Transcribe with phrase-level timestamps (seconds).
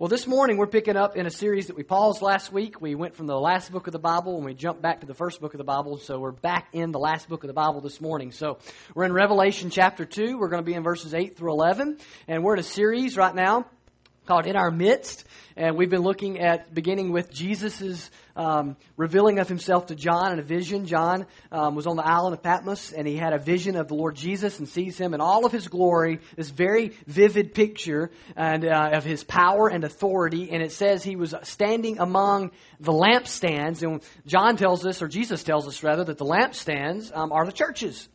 [0.00, 2.80] Well, this morning we're picking up in a series that we paused last week.
[2.80, 5.12] We went from the last book of the Bible and we jumped back to the
[5.12, 5.96] first book of the Bible.
[5.96, 8.30] So we're back in the last book of the Bible this morning.
[8.30, 8.58] So
[8.94, 10.38] we're in Revelation chapter 2.
[10.38, 11.98] We're going to be in verses 8 through 11.
[12.28, 13.66] And we're in a series right now
[14.28, 15.24] called In Our Midst.
[15.56, 20.38] And we've been looking at beginning with Jesus' um, revealing of himself to John in
[20.38, 20.84] a vision.
[20.84, 23.94] John um, was on the island of Patmos and he had a vision of the
[23.94, 28.66] Lord Jesus and sees him in all of his glory, this very vivid picture and,
[28.66, 30.50] uh, of his power and authority.
[30.50, 33.82] And it says he was standing among the lampstands.
[33.82, 37.52] And John tells us, or Jesus tells us rather, that the lampstands um, are the
[37.52, 38.10] churches.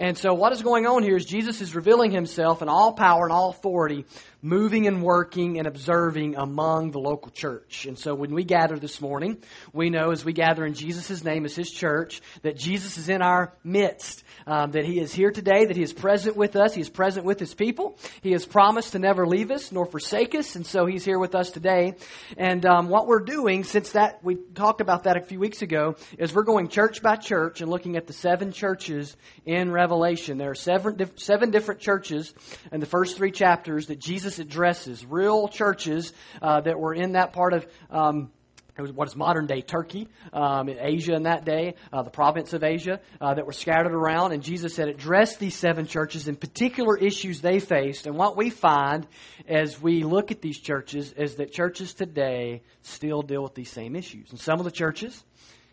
[0.00, 3.24] And so, what is going on here is Jesus is revealing himself in all power
[3.24, 4.06] and all authority
[4.42, 7.84] moving and working and observing among the local church.
[7.84, 9.42] And so when we gather this morning,
[9.72, 13.20] we know as we gather in Jesus' name as His church, that Jesus is in
[13.20, 16.80] our midst, um, that He is here today, that He is present with us, He
[16.80, 17.98] is present with His people.
[18.22, 21.34] He has promised to never leave us nor forsake us, and so He's here with
[21.34, 21.94] us today.
[22.36, 25.96] And um, what we're doing, since that we talked about that a few weeks ago,
[26.18, 30.38] is we're going church by church and looking at the seven churches in Revelation.
[30.38, 32.34] There are seven, seven different churches
[32.72, 36.12] in the first three chapters that Jesus addresses real churches
[36.42, 37.66] uh, that were in that part of.
[37.90, 38.30] Um,
[38.80, 42.62] what is modern day Turkey, um, in Asia in that day, uh, the province of
[42.62, 44.32] Asia, uh, that were scattered around.
[44.32, 48.06] And Jesus had addressed these seven churches and particular issues they faced.
[48.06, 49.06] And what we find
[49.48, 53.96] as we look at these churches is that churches today still deal with these same
[53.96, 54.30] issues.
[54.30, 55.24] And some of the churches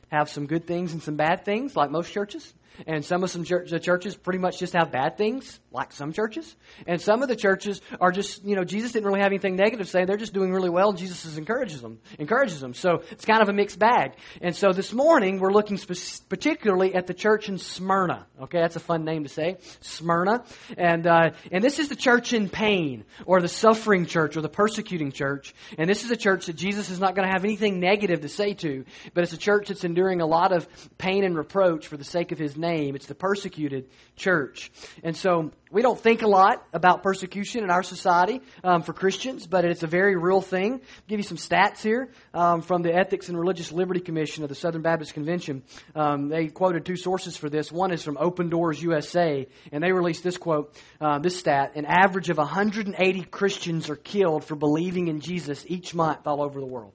[0.10, 2.54] have some good things and some bad things, like most churches.
[2.86, 6.14] And some of some church, the churches pretty much just have bad things, like some
[6.14, 6.56] churches.
[6.86, 9.88] And some of the churches are just, you know, Jesus didn't really have anything negative
[9.88, 10.06] to say.
[10.06, 12.00] They're just doing really well, and Jesus encourages them.
[12.20, 12.74] Encourages them.
[12.74, 14.14] So it's kind of a mixed bag.
[14.42, 18.28] And so this morning we're looking spe- particularly at the church in Smyrna.
[18.42, 20.44] Okay, that's a fun name to say, Smyrna.
[20.78, 24.50] And uh, and this is the church in pain, or the suffering church, or the
[24.50, 25.54] persecuting church.
[25.78, 28.30] And this is a church that Jesus is not going to have anything negative to
[28.30, 30.68] say to, but it's a church that's enduring a lot of
[30.98, 32.96] pain and reproach for the sake of His name name.
[32.96, 34.72] It's the persecuted church.
[35.04, 39.48] And so we don't think a lot about persecution in our society um, for Christians,
[39.48, 40.74] but it's a very real thing.
[40.74, 44.50] I'll give you some stats here um, from the Ethics and Religious Liberty Commission of
[44.50, 45.64] the Southern Baptist Convention.
[45.96, 47.72] Um, they quoted two sources for this.
[47.72, 51.86] One is from Open Doors USA, and they released this quote, uh, this stat: an
[51.86, 56.66] average of 180 Christians are killed for believing in Jesus each month all over the
[56.66, 56.94] world.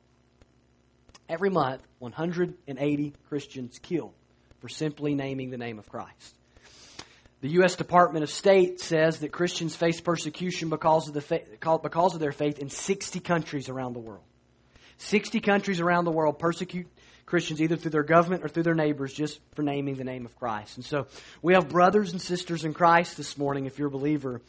[1.29, 4.13] Every month, 180 Christians killed
[4.63, 6.37] for simply naming the name of Christ.
[7.41, 7.75] The U.S.
[7.75, 12.31] Department of State says that Christians face persecution because of, the fa- because of their
[12.31, 14.23] faith in 60 countries around the world.
[14.99, 16.87] 60 countries around the world persecute
[17.27, 20.37] Christians either through their government or through their neighbors just for naming the name of
[20.37, 20.77] Christ.
[20.77, 21.09] And so
[21.43, 24.41] we have brothers and sisters in Christ this morning, if you're a believer,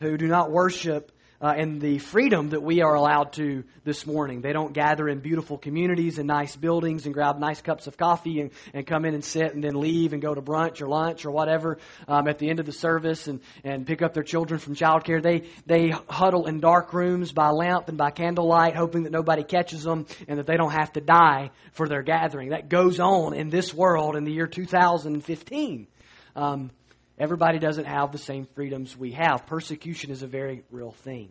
[0.00, 4.42] who do not worship uh, and the freedom that we are allowed to this morning.
[4.42, 8.40] They don't gather in beautiful communities and nice buildings and grab nice cups of coffee
[8.40, 11.24] and, and come in and sit and then leave and go to brunch or lunch
[11.24, 14.60] or whatever um, at the end of the service and, and pick up their children
[14.60, 15.22] from childcare.
[15.22, 19.82] They, they huddle in dark rooms by lamp and by candlelight, hoping that nobody catches
[19.82, 22.50] them and that they don't have to die for their gathering.
[22.50, 25.86] That goes on in this world in the year 2015.
[26.36, 26.70] Um,
[27.20, 29.46] Everybody doesn't have the same freedoms we have.
[29.46, 31.28] Persecution is a very real thing.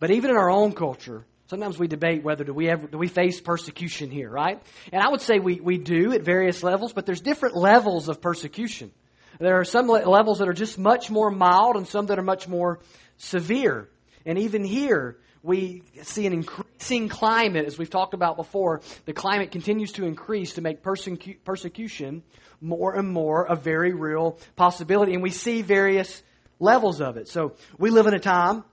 [0.00, 3.08] But even in our own culture, sometimes we debate whether do we ever do we
[3.08, 4.62] face persecution here, right?
[4.90, 8.22] And I would say we, we do at various levels, but there's different levels of
[8.22, 8.90] persecution.
[9.38, 12.48] There are some levels that are just much more mild and some that are much
[12.48, 12.80] more
[13.18, 13.90] severe.
[14.24, 18.80] And even here, we see an increasing climate, as we've talked about before.
[19.04, 22.22] The climate continues to increase to make persecu- persecution
[22.60, 25.14] more and more a very real possibility.
[25.14, 26.22] And we see various
[26.58, 27.28] levels of it.
[27.28, 28.64] So we live in a time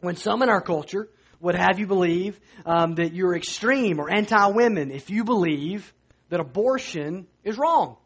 [0.00, 1.08] when some in our culture
[1.40, 5.92] would have you believe um, that you're extreme or anti women if you believe
[6.28, 7.96] that abortion is wrong.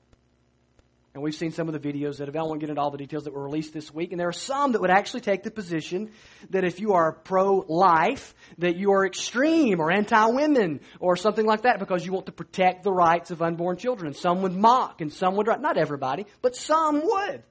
[1.12, 2.98] And we've seen some of the videos that have, I won't get into all the
[2.98, 4.12] details that were released this week.
[4.12, 6.10] And there are some that would actually take the position
[6.50, 11.44] that if you are pro life, that you are extreme or anti women or something
[11.44, 14.06] like that because you want to protect the rights of unborn children.
[14.06, 17.42] And some would mock and some would, not everybody, but some would.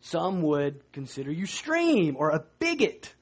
[0.00, 3.14] Some would consider you extreme or a bigot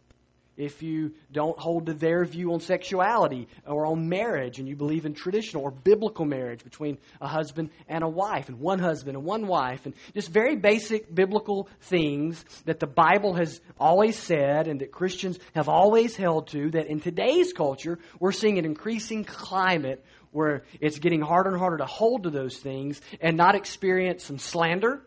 [0.60, 5.06] if you don't hold to their view on sexuality or on marriage and you believe
[5.06, 9.24] in traditional or biblical marriage between a husband and a wife and one husband and
[9.24, 14.80] one wife and just very basic biblical things that the Bible has always said and
[14.80, 20.04] that Christians have always held to that in today's culture we're seeing an increasing climate
[20.32, 24.38] where it's getting harder and harder to hold to those things and not experience some
[24.38, 25.02] slander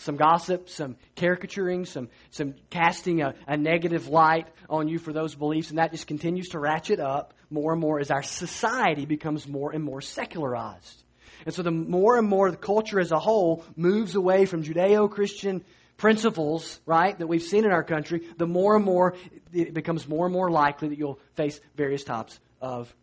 [0.00, 5.34] some gossip, some caricaturing, some, some casting a, a negative light on you for those
[5.34, 9.46] beliefs, and that just continues to ratchet up more and more as our society becomes
[9.46, 11.02] more and more secularized.
[11.44, 15.10] And so the more and more the culture as a whole moves away from Judeo
[15.10, 15.64] Christian
[15.96, 19.14] principles, right, that we've seen in our country, the more and more
[19.52, 22.94] it becomes more and more likely that you'll face various types of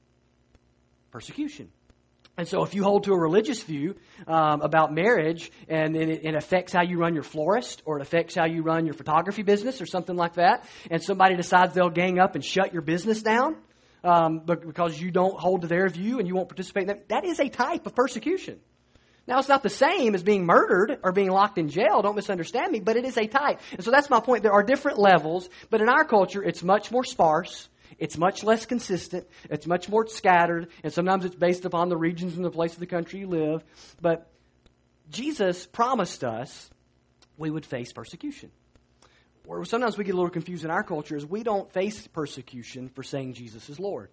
[1.12, 1.70] persecution.
[2.38, 3.96] And so, if you hold to a religious view
[4.28, 8.36] um, about marriage and it, it, affects how you run your florist or it affects
[8.36, 12.20] how you run your photography business or something like that, and somebody decides they'll gang
[12.20, 13.56] up and shut your business down
[14.04, 17.26] um, because you don't hold to their view and you won't participate in that, that
[17.26, 18.60] is a type of persecution.
[19.28, 22.72] Now, it's not the same as being murdered or being locked in jail, don't misunderstand
[22.72, 23.60] me, but it is a type.
[23.72, 24.44] And so that's my point.
[24.44, 27.68] There are different levels, but in our culture, it's much more sparse
[27.98, 29.28] it's much less consistent.
[29.50, 30.70] It's much more scattered.
[30.84, 33.64] And sometimes it's based upon the regions and the place of the country you live.
[34.02, 34.30] But
[35.10, 36.70] Jesus promised us
[37.38, 38.52] we would face persecution.
[39.48, 42.90] Or sometimes we get a little confused in our culture is we don't face persecution
[42.90, 44.10] for saying Jesus is Lord.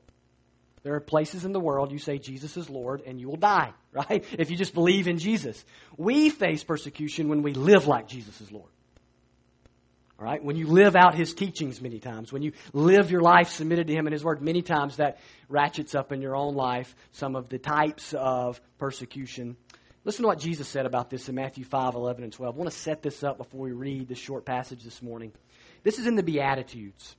[0.84, 3.72] There are places in the world you say Jesus is Lord and you will die,
[3.92, 4.24] right?
[4.38, 5.62] If you just believe in Jesus.
[5.96, 8.70] We face persecution when we live like Jesus is Lord.
[10.18, 10.42] All right?
[10.42, 13.92] When you live out his teachings many times, when you live your life submitted to
[13.92, 15.18] him and his word, many times that
[15.48, 19.56] ratchets up in your own life some of the types of persecution.
[20.04, 22.54] Listen to what Jesus said about this in Matthew 5, 11, and 12.
[22.54, 25.32] I want to set this up before we read this short passage this morning.
[25.82, 27.16] This is in the Beatitudes.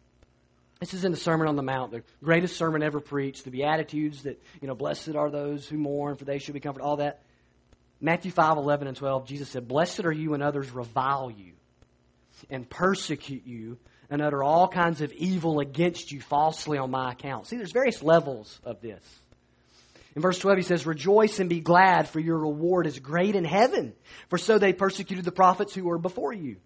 [0.80, 3.44] This is in the Sermon on the Mount, the greatest sermon ever preached.
[3.46, 6.86] The Beatitudes that, you know, blessed are those who mourn, for they shall be comforted,
[6.86, 7.24] all that.
[8.02, 11.54] Matthew 5, 11, and 12, Jesus said, Blessed are you when others revile you
[12.50, 13.78] and persecute you
[14.10, 17.48] and utter all kinds of evil against you falsely on my account.
[17.48, 19.04] See, there's various levels of this.
[20.16, 23.44] In verse 12, he says, Rejoice and be glad, for your reward is great in
[23.44, 23.94] heaven,
[24.30, 26.58] for so they persecuted the prophets who were before you.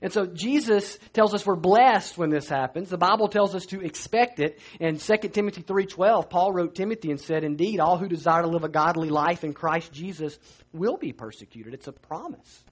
[0.00, 2.88] And so Jesus tells us we're blessed when this happens.
[2.88, 4.58] The Bible tells us to expect it.
[4.80, 8.64] In 2 Timothy 3:12, Paul wrote Timothy and said, "Indeed, all who desire to live
[8.64, 10.36] a godly life in Christ Jesus
[10.72, 12.64] will be persecuted." It's a promise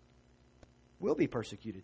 [1.00, 1.82] will be persecuted.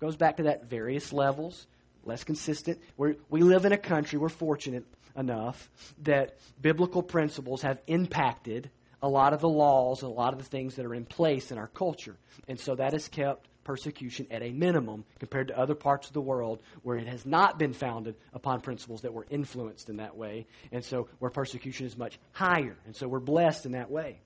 [0.00, 1.66] Goes back to that various levels,
[2.04, 2.80] less consistent.
[2.96, 4.84] We're, we live in a country, we're fortunate
[5.16, 5.70] enough
[6.02, 8.70] that biblical principles have impacted
[9.02, 11.52] a lot of the laws and a lot of the things that are in place
[11.52, 12.16] in our culture.
[12.48, 16.20] And so that has kept persecution at a minimum compared to other parts of the
[16.20, 20.46] world where it has not been founded upon principles that were influenced in that way.
[20.72, 22.76] And so where persecution is much higher.
[22.86, 24.20] And so we're blessed in that way.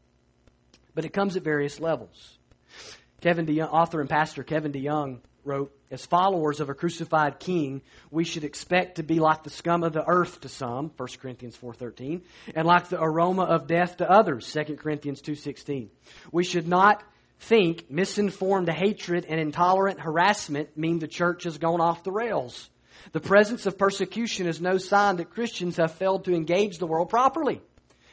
[0.94, 2.38] But it comes at various levels.
[3.22, 8.24] Kevin DeYoung, author and pastor Kevin DeYoung wrote, As followers of a crucified king, we
[8.24, 12.22] should expect to be like the scum of the earth to some, 1 Corinthians 4.13,
[12.56, 15.88] and like the aroma of death to others, 2 Corinthians 2.16.
[16.32, 17.04] We should not
[17.38, 22.69] think misinformed hatred and intolerant harassment mean the church has gone off the rails.
[23.12, 27.08] The presence of persecution is no sign that Christians have failed to engage the world
[27.08, 27.60] properly.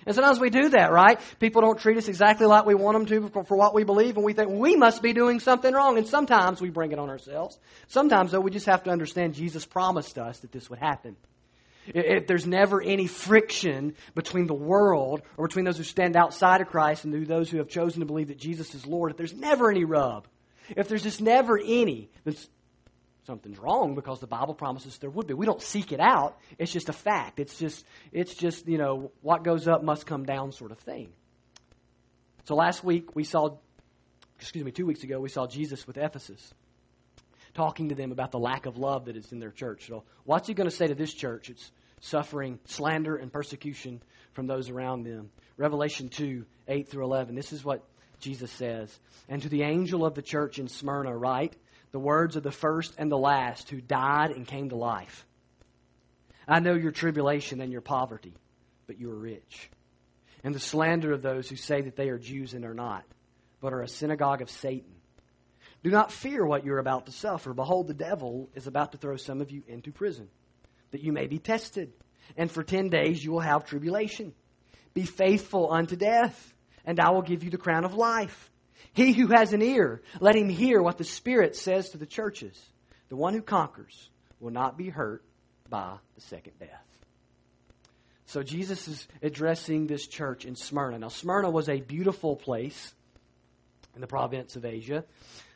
[0.09, 1.19] And sometimes we do that, right?
[1.39, 4.25] People don't treat us exactly like we want them to for, what we believe, and
[4.25, 5.99] we think we must be doing something wrong.
[5.99, 7.59] And sometimes we bring it on ourselves.
[7.89, 11.15] Sometimes, though, we just have to understand Jesus promised us that this would happen.
[11.85, 16.69] If there's never any friction between the world or between those who stand outside of
[16.69, 19.69] Christ and those who have chosen to believe that Jesus is Lord, if there's never
[19.69, 20.27] any rub,
[20.75, 22.09] if there's just never any,
[23.29, 25.35] something's wrong because the Bible promises there would be.
[25.35, 26.39] We don't seek it out.
[26.57, 27.39] It's just a fact.
[27.39, 31.11] It's just, it's just, you know, what goes up must come down sort of thing.
[32.45, 33.57] So last week we saw,
[34.39, 36.55] excuse me, two weeks ago, we saw Jesus with Ephesus
[37.53, 39.85] talking to them about the lack of love that is in their church.
[39.85, 41.51] So what's he going to say to this church?
[41.51, 44.01] It's suffering slander and persecution
[44.33, 45.29] from those around them.
[45.55, 47.35] Revelation 2, 8 through 11.
[47.35, 47.85] This is what
[48.21, 48.97] Jesus says.
[49.27, 51.55] And to the angel of the church in Smyrna, write,
[51.91, 55.25] the words of the first and the last who died and came to life.
[56.47, 58.35] I know your tribulation and your poverty,
[58.87, 59.69] but you are rich.
[60.43, 63.03] And the slander of those who say that they are Jews and are not,
[63.61, 64.95] but are a synagogue of Satan.
[65.83, 67.53] Do not fear what you're about to suffer.
[67.53, 70.27] Behold, the devil is about to throw some of you into prison,
[70.91, 71.93] that you may be tested.
[72.37, 74.33] And for ten days you will have tribulation.
[74.93, 76.53] Be faithful unto death,
[76.85, 78.51] and I will give you the crown of life.
[78.93, 82.59] He who has an ear, let him hear what the Spirit says to the churches.
[83.09, 85.23] The one who conquers will not be hurt
[85.69, 86.85] by the second death.
[88.25, 90.99] So Jesus is addressing this church in Smyrna.
[90.99, 92.93] Now, Smyrna was a beautiful place
[93.95, 95.03] in the province of Asia.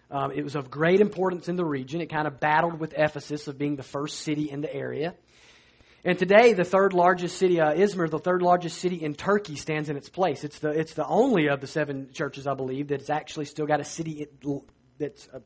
[0.10, 2.02] Um, it was of great importance in the region.
[2.02, 5.16] It kind of battled with Ephesus of being the first city in the area.
[6.06, 9.90] And today, the third largest city, uh, Izmir, the third largest city in Turkey, stands
[9.90, 10.44] in its place.
[10.44, 13.80] It's the, it's the only of the seven churches, I believe, that's actually still got
[13.80, 14.28] a city
[14.98, 15.40] that's a, uh,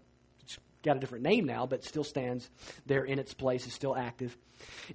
[0.83, 2.49] got a different name now, but still stands
[2.85, 4.35] there in its place, is still active.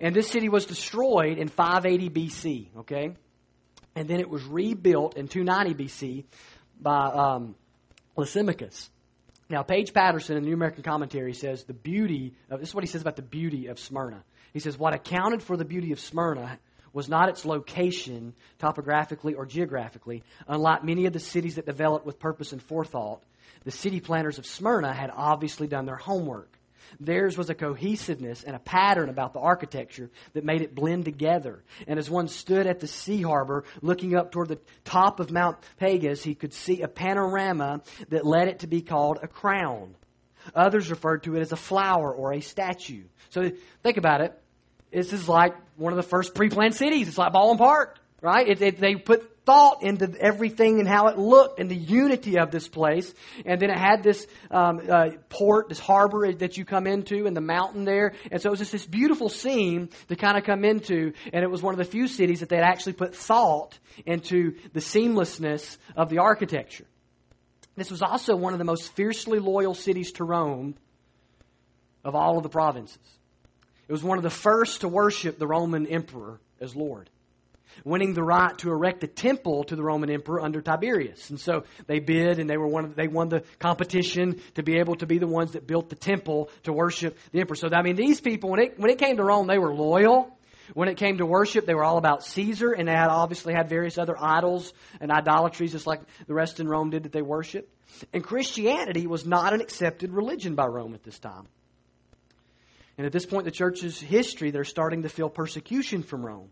[0.01, 3.15] And this city was destroyed in 580 BC, okay?
[3.95, 6.25] And then it was rebuilt in 290 BC
[6.81, 7.55] by um,
[8.17, 8.89] Lysimachus.
[9.49, 12.85] Now, Paige Patterson in the New American Commentary says the beauty of this is what
[12.85, 14.25] he says about the beauty of Smyrna.
[14.53, 16.59] He says, What accounted for the beauty of Smyrna
[16.93, 20.23] was not its location, topographically or geographically.
[20.47, 23.23] Unlike many of the cities that developed with purpose and forethought,
[23.65, 26.51] the city planners of Smyrna had obviously done their homework.
[27.01, 31.63] Theirs was a cohesiveness and a pattern about the architecture that made it blend together.
[31.87, 35.59] And as one stood at the sea harbor looking up toward the top of Mount
[35.79, 39.95] Pegasus, he could see a panorama that led it to be called a crown.
[40.55, 43.05] Others referred to it as a flower or a statue.
[43.31, 44.42] So think about it.
[44.93, 47.09] This is like one of the first pre-planned cities.
[47.09, 48.47] It's like Baldwin Park, right?
[48.47, 52.51] It, it, they put thought into everything and how it looked and the unity of
[52.51, 53.13] this place.
[53.45, 57.37] And then it had this um, uh, port, this harbor that you come into, and
[57.37, 58.13] the mountain there.
[58.31, 61.13] And so it was just this beautiful scene to kind of come into.
[61.33, 64.81] And it was one of the few cities that they actually put thought into the
[64.81, 66.87] seamlessness of the architecture.
[67.75, 70.77] This was also one of the most fiercely loyal cities to Rome
[72.05, 72.99] of all of the provinces.
[73.93, 77.11] It was one of the first to worship the Roman emperor as Lord,
[77.85, 81.29] winning the right to erect a temple to the Roman emperor under Tiberius.
[81.29, 84.79] And so they bid and they were one of, they won the competition to be
[84.79, 87.55] able to be the ones that built the temple to worship the emperor.
[87.55, 90.35] So I mean these people when it when it came to Rome they were loyal.
[90.73, 93.69] When it came to worship, they were all about Caesar, and they had obviously had
[93.69, 94.73] various other idols
[95.03, 97.71] and idolatries, just like the rest in Rome did that they worshiped.
[98.15, 101.47] And Christianity was not an accepted religion by Rome at this time.
[102.99, 106.51] And at this point in the church's history, they're starting to feel persecution from Rome.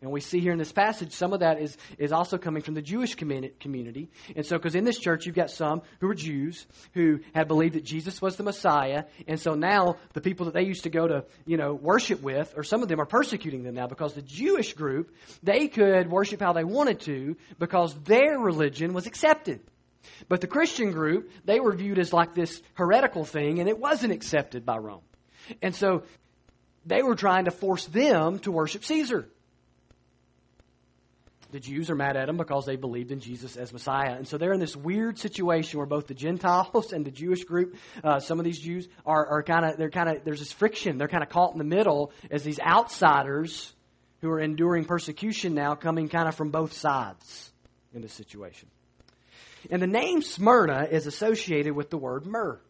[0.00, 2.74] And we see here in this passage, some of that is, is also coming from
[2.74, 4.08] the Jewish community.
[4.36, 7.74] And so, because in this church, you've got some who were Jews who had believed
[7.74, 9.04] that Jesus was the Messiah.
[9.26, 12.54] And so now, the people that they used to go to, you know, worship with,
[12.56, 16.40] or some of them are persecuting them now because the Jewish group, they could worship
[16.40, 19.60] how they wanted to because their religion was accepted.
[20.28, 24.12] But the Christian group, they were viewed as like this heretical thing, and it wasn't
[24.12, 25.02] accepted by Rome.
[25.62, 26.02] And so
[26.86, 29.28] they were trying to force them to worship Caesar.
[31.50, 34.14] The Jews are mad at them because they believed in Jesus as Messiah.
[34.16, 37.76] And so they're in this weird situation where both the Gentiles and the Jewish group,
[38.04, 40.98] uh, some of these Jews, are, are kind of, they're kind of, there's this friction.
[40.98, 43.72] They're kind of caught in the middle as these outsiders
[44.20, 47.50] who are enduring persecution now coming kind of from both sides
[47.94, 48.68] in this situation.
[49.70, 52.60] And the name Smyrna is associated with the word myrrh.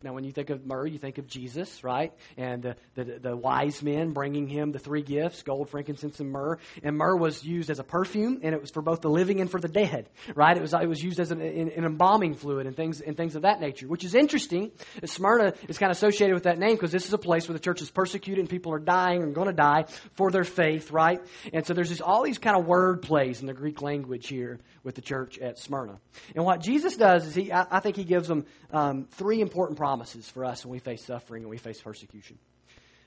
[0.00, 2.12] Now, when you think of myrrh, you think of Jesus, right?
[2.36, 6.58] And the, the, the, wise men bringing him the three gifts gold, frankincense, and myrrh.
[6.84, 9.50] And myrrh was used as a perfume, and it was for both the living and
[9.50, 10.56] for the dead, right?
[10.56, 13.34] It was, it was used as an, an, an embalming fluid and things, and things
[13.34, 14.70] of that nature, which is interesting.
[15.04, 17.64] Smyrna is kind of associated with that name because this is a place where the
[17.64, 21.20] church is persecuted and people are dying and going to die for their faith, right?
[21.52, 24.60] And so there's just all these kind of word plays in the Greek language here
[24.84, 25.98] with the church at Smyrna.
[26.36, 29.76] And what Jesus does is he, I, I think he gives them um, three important
[29.76, 32.36] promises promises for us when we face suffering and we face persecution.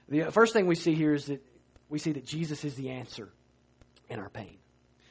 [0.09, 1.45] The first thing we see here is that
[1.89, 3.29] we see that Jesus is the answer
[4.09, 4.57] in our pain.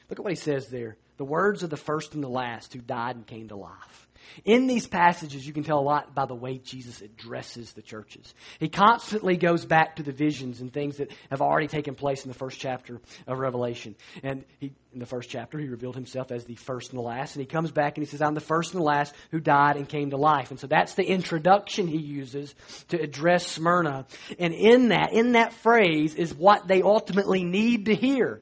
[0.09, 0.97] Look at what he says there.
[1.15, 4.09] The words of the first and the last who died and came to life.
[4.45, 8.33] In these passages, you can tell a lot by the way Jesus addresses the churches.
[8.59, 12.29] He constantly goes back to the visions and things that have already taken place in
[12.29, 13.95] the first chapter of Revelation.
[14.23, 17.35] And he, in the first chapter, he revealed himself as the first and the last.
[17.35, 19.77] And he comes back and he says, I'm the first and the last who died
[19.77, 20.51] and came to life.
[20.51, 22.53] And so that's the introduction he uses
[22.89, 24.05] to address Smyrna.
[24.39, 28.41] And in that, in that phrase is what they ultimately need to hear.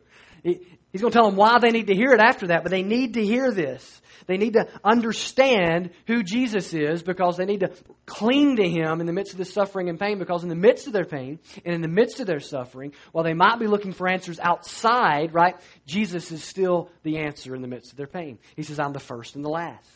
[0.91, 2.83] He's going to tell them why they need to hear it after that, but they
[2.83, 4.01] need to hear this.
[4.25, 7.71] They need to understand who Jesus is because they need to
[8.05, 10.85] cling to Him in the midst of this suffering and pain because in the midst
[10.85, 13.91] of their pain and in the midst of their suffering, while they might be looking
[13.91, 15.55] for answers outside, right,
[15.87, 18.37] Jesus is still the answer in the midst of their pain.
[18.55, 19.89] He says, I'm the first and the last.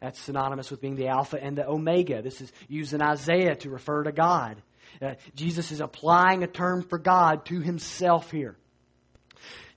[0.00, 2.22] That's synonymous with being the Alpha and the Omega.
[2.22, 4.62] This is used in Isaiah to refer to God.
[5.02, 8.56] Uh, Jesus is applying a term for God to himself here.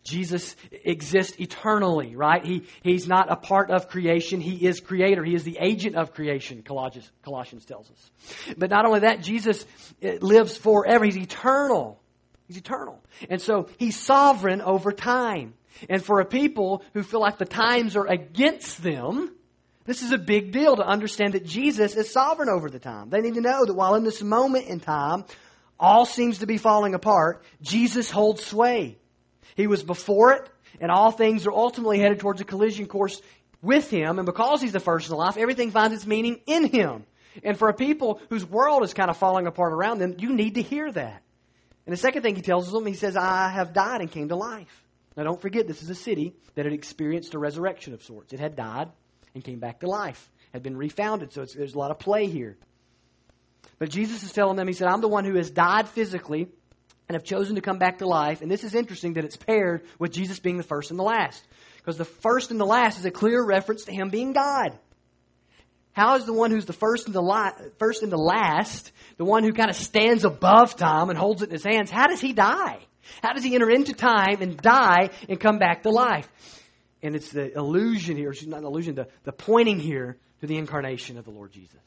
[0.09, 2.43] Jesus exists eternally, right?
[2.43, 4.41] He, he's not a part of creation.
[4.41, 5.23] He is creator.
[5.23, 8.55] He is the agent of creation, Colossians, Colossians tells us.
[8.57, 9.65] But not only that, Jesus
[10.01, 11.05] eh, lives forever.
[11.05, 11.99] He's eternal.
[12.47, 12.99] He's eternal.
[13.29, 15.53] And so he's sovereign over time.
[15.87, 19.35] And for a people who feel like the times are against them,
[19.85, 23.09] this is a big deal to understand that Jesus is sovereign over the time.
[23.11, 25.25] They need to know that while in this moment in time,
[25.79, 28.97] all seems to be falling apart, Jesus holds sway.
[29.55, 33.21] He was before it, and all things are ultimately headed towards a collision course
[33.61, 34.19] with Him.
[34.19, 37.05] And because He's the first in life, everything finds its meaning in Him.
[37.43, 40.55] And for a people whose world is kind of falling apart around them, you need
[40.55, 41.21] to hear that.
[41.85, 44.35] And the second thing He tells them, He says, I have died and came to
[44.35, 44.85] life.
[45.15, 48.33] Now don't forget, this is a city that had experienced a resurrection of sorts.
[48.33, 48.89] It had died
[49.33, 51.33] and came back to life, had been refounded.
[51.33, 52.57] So there's a lot of play here.
[53.77, 56.49] But Jesus is telling them, He said, I'm the one who has died physically
[57.09, 58.41] and have chosen to come back to life.
[58.41, 61.43] And this is interesting that it's paired with Jesus being the first and the last.
[61.77, 64.77] Because the first and the last is a clear reference to Him being God.
[65.91, 69.43] How is the one who's the first and the, first and the last, the one
[69.43, 72.31] who kind of stands above time and holds it in his hands, how does he
[72.31, 72.77] die?
[73.23, 76.29] How does he enter into time and die and come back to life?
[77.01, 80.57] And it's the illusion here, it's not an illusion, the, the pointing here to the
[80.57, 81.79] incarnation of the Lord Jesus.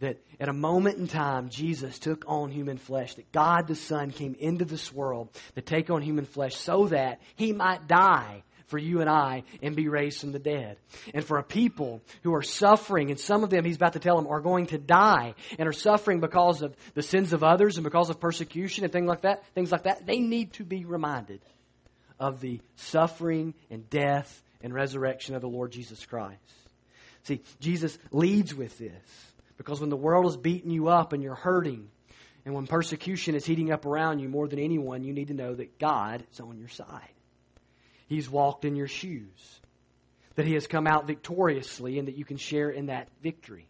[0.00, 4.10] That at a moment in time, Jesus took on human flesh, that God the Son
[4.10, 8.78] came into this world to take on human flesh so that he might die for
[8.78, 10.76] you and I and be raised from the dead.
[11.14, 14.16] And for a people who are suffering, and some of them, he's about to tell
[14.16, 17.84] them, are going to die and are suffering because of the sins of others and
[17.84, 21.40] because of persecution and things like that, things like that, they need to be reminded
[22.18, 26.40] of the suffering and death and resurrection of the Lord Jesus Christ.
[27.24, 28.92] See, Jesus leads with this
[29.56, 31.88] because when the world is beating you up and you're hurting,
[32.44, 35.54] and when persecution is heating up around you more than anyone, you need to know
[35.54, 37.10] that God is on your side.
[38.06, 39.60] He's walked in your shoes,
[40.36, 43.66] that He has come out victoriously, and that you can share in that victory.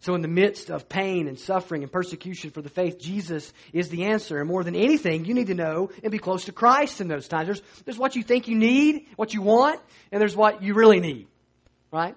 [0.00, 3.88] So, in the midst of pain and suffering and persecution for the faith, Jesus is
[3.88, 4.40] the answer.
[4.40, 7.28] And more than anything, you need to know and be close to Christ in those
[7.28, 7.46] times.
[7.46, 11.00] There's, there's what you think you need, what you want, and there's what you really
[11.00, 11.28] need.
[11.90, 12.16] Right?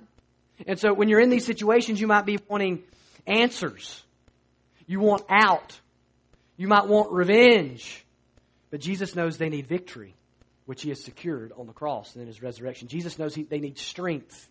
[0.66, 2.84] And so, when you're in these situations, you might be wanting
[3.28, 4.04] answers.
[4.88, 5.80] You want out.
[6.58, 8.06] You might want revenge.
[8.72, 10.16] But Jesus knows they need victory
[10.66, 12.88] which he has secured on the cross and in his resurrection.
[12.88, 14.50] Jesus knows he, they need strength,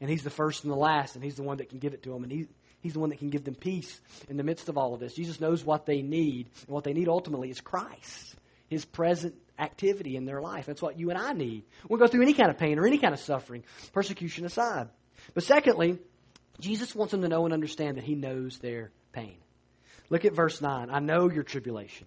[0.00, 2.02] and he's the first and the last, and he's the one that can give it
[2.02, 2.46] to them, and he,
[2.80, 5.14] he's the one that can give them peace in the midst of all of this.
[5.14, 8.34] Jesus knows what they need, and what they need ultimately is Christ,
[8.68, 10.66] his present activity in their life.
[10.66, 11.64] That's what you and I need.
[11.88, 14.88] We'll go through any kind of pain or any kind of suffering, persecution aside.
[15.34, 15.98] But secondly,
[16.60, 19.36] Jesus wants them to know and understand that he knows their pain.
[20.10, 20.90] Look at verse 9.
[20.90, 22.06] I know your tribulation.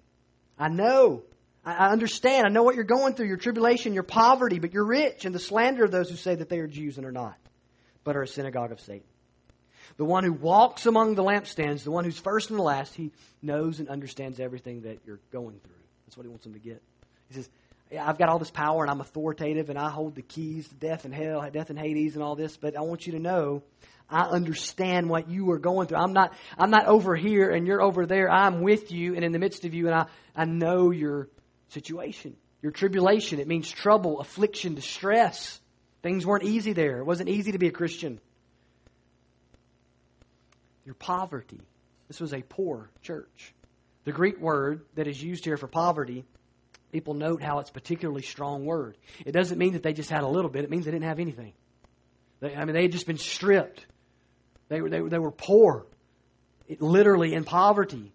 [0.58, 1.24] I know
[1.66, 2.46] I understand.
[2.46, 5.40] I know what you're going through your tribulation, your poverty, but you're rich, and the
[5.40, 7.38] slander of those who say that they are Jews and are not,
[8.04, 9.08] but are a synagogue of Satan.
[9.98, 13.12] The one who walks among the lampstands, the one who's first and the last, he
[13.42, 15.74] knows and understands everything that you're going through.
[16.06, 16.84] That's what he wants them to get.
[17.30, 17.50] He says,
[17.92, 21.06] I've got all this power and I'm authoritative and I hold the keys to death
[21.06, 23.64] and hell, death and Hades and all this, but I want you to know
[24.10, 25.98] I understand what you are going through.
[25.98, 28.30] I'm not, I'm not over here and you're over there.
[28.32, 31.30] I'm with you and in the midst of you and I, I know your
[31.70, 32.36] situation.
[32.62, 35.60] Your tribulation, it means trouble, affliction, distress.
[36.02, 37.00] Things weren't easy there.
[37.00, 38.20] It wasn't easy to be a Christian.
[40.86, 41.62] Your poverty.
[42.08, 43.54] This was a poor church.
[44.04, 46.26] The Greek word that is used here for poverty,
[46.96, 48.96] people note how it's particularly strong word.
[49.26, 51.20] It doesn't mean that they just had a little bit, it means they didn't have
[51.20, 51.52] anything.
[52.40, 53.86] They, I mean, they had just been stripped.
[54.70, 55.88] They were, they, they were poor,
[56.70, 58.14] it, literally in poverty.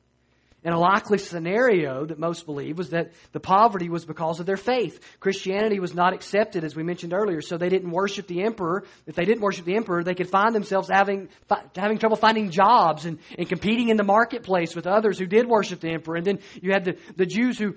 [0.64, 4.58] And a likely scenario that most believe was that the poverty was because of their
[4.58, 5.00] faith.
[5.18, 8.84] Christianity was not accepted, as we mentioned earlier, so they didn't worship the emperor.
[9.06, 11.28] If they didn't worship the emperor, they could find themselves having,
[11.76, 15.80] having trouble finding jobs and, and competing in the marketplace with others who did worship
[15.80, 16.16] the emperor.
[16.16, 17.76] And then you had the, the Jews who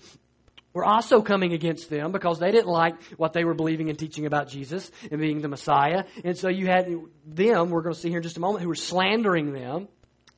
[0.73, 4.25] were also coming against them because they didn't like what they were believing and teaching
[4.25, 6.05] about Jesus and being the Messiah.
[6.23, 6.88] And so you had
[7.25, 9.88] them, we're going to see here in just a moment, who were slandering them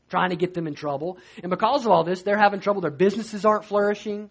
[0.10, 1.18] trying to get them in trouble.
[1.42, 2.82] And because of all this, they're having trouble.
[2.82, 4.30] Their businesses aren't flourishing.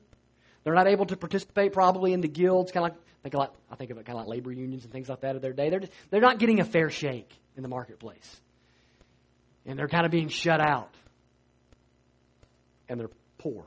[0.62, 3.76] They're not able to participate probably in the guilds, kind of like, think like I
[3.76, 5.70] think of it kind of like labor unions and things like that of their day.
[5.70, 8.40] They're, just, they're not getting a fair shake in the marketplace.
[9.66, 10.94] And they're kind of being shut out.
[12.88, 13.64] And they're poor.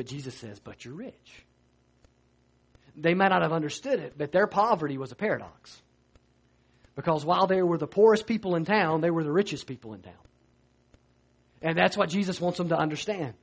[0.00, 1.44] But Jesus says, but you're rich.
[2.96, 5.78] They might not have understood it, but their poverty was a paradox.
[6.96, 10.00] Because while they were the poorest people in town, they were the richest people in
[10.00, 10.14] town.
[11.60, 13.34] And that's what Jesus wants them to understand.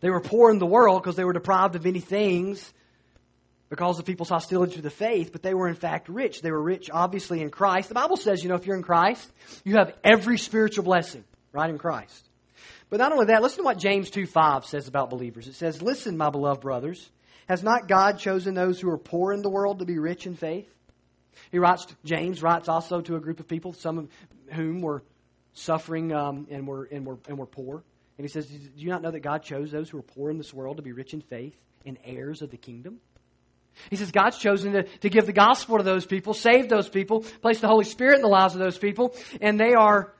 [0.00, 2.74] They were poor in the world because they were deprived of many things
[3.68, 6.42] because of people's hostility to the faith, but they were in fact rich.
[6.42, 7.90] They were rich, obviously, in Christ.
[7.90, 9.30] The Bible says, you know, if you're in Christ,
[9.62, 11.22] you have every spiritual blessing,
[11.52, 12.27] right, in Christ.
[12.90, 15.46] But not only that, listen to what James 2 5 says about believers.
[15.46, 17.10] It says, Listen, my beloved brothers,
[17.48, 20.34] has not God chosen those who are poor in the world to be rich in
[20.34, 20.68] faith?
[21.50, 24.08] He writes, James writes also to a group of people, some of
[24.52, 25.02] whom were
[25.52, 27.82] suffering um, and, were, and, were, and were poor.
[28.16, 30.38] And he says, Do you not know that God chose those who are poor in
[30.38, 33.00] this world to be rich in faith and heirs of the kingdom?
[33.90, 37.20] He says God's chosen to, to give the gospel to those people, save those people,
[37.42, 40.12] place the Holy Spirit in the lives of those people, and they are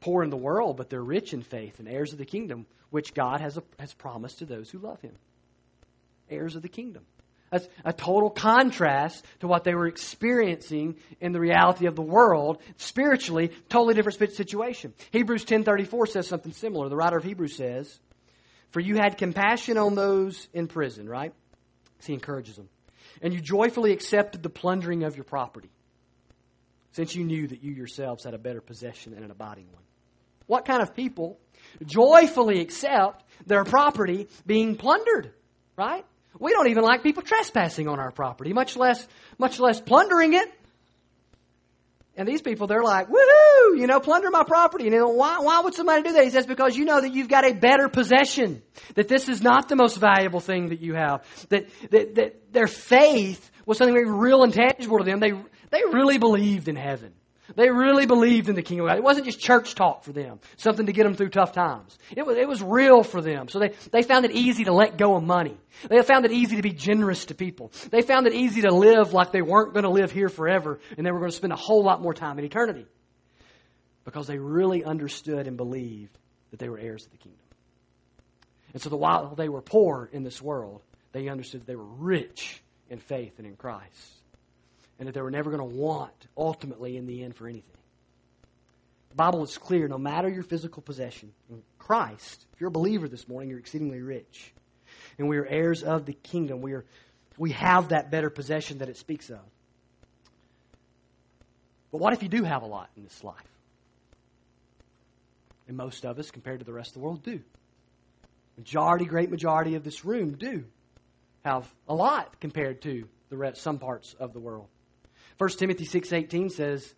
[0.00, 3.14] poor in the world, but they're rich in faith and heirs of the kingdom, which
[3.14, 5.14] God has, a, has promised to those who love Him.
[6.30, 7.04] Heirs of the kingdom.
[7.50, 12.60] That's a total contrast to what they were experiencing in the reality of the world.
[12.76, 14.92] Spiritually, totally different situation.
[15.12, 16.88] Hebrews 10.34 says something similar.
[16.88, 17.98] The writer of Hebrews says,
[18.70, 21.32] For you had compassion on those in prison, right?
[22.06, 22.68] he encourages them.
[23.22, 25.70] And you joyfully accepted the plundering of your property,
[26.92, 29.82] since you knew that you yourselves had a better possession and an abiding one.
[30.48, 31.38] What kind of people
[31.86, 35.32] joyfully accept their property being plundered,
[35.76, 36.04] right?
[36.40, 39.06] We don't even like people trespassing on our property, much less,
[39.38, 40.50] much less plundering it.
[42.16, 44.86] And these people, they're like, woohoo, you know, plunder my property.
[44.86, 46.24] And you know, why, why would somebody do that?
[46.24, 48.62] He says, because you know that you've got a better possession.
[48.94, 51.24] That this is not the most valuable thing that you have.
[51.50, 55.20] That, that, that their faith was something very real and tangible to them.
[55.20, 55.30] They,
[55.70, 57.12] they really believed in heaven.
[57.56, 58.98] They really believed in the kingdom of God.
[58.98, 61.98] It wasn't just church talk for them, something to get them through tough times.
[62.14, 63.48] It was, it was real for them.
[63.48, 65.56] So they, they found it easy to let go of money.
[65.88, 67.72] They found it easy to be generous to people.
[67.90, 71.06] They found it easy to live like they weren't going to live here forever and
[71.06, 72.86] they were going to spend a whole lot more time in eternity.
[74.04, 76.16] Because they really understood and believed
[76.50, 77.40] that they were heirs of the kingdom.
[78.74, 80.82] And so the, while they were poor in this world,
[81.12, 84.17] they understood that they were rich in faith and in Christ
[84.98, 87.76] and that they were never going to want, ultimately, in the end, for anything.
[89.10, 93.08] The Bible is clear no matter your physical possession, in Christ, if you're a believer
[93.08, 94.52] this morning, you're exceedingly rich.
[95.18, 96.60] And we are heirs of the kingdom.
[96.60, 96.84] We, are,
[97.36, 99.40] we have that better possession that it speaks of.
[101.90, 103.36] But what if you do have a lot in this life?
[105.66, 107.40] And most of us, compared to the rest of the world, do.
[108.56, 110.64] Majority, great majority of this room do
[111.44, 114.68] have a lot compared to the rest, some parts of the world.
[115.38, 116.94] 1 Timothy 6:18 says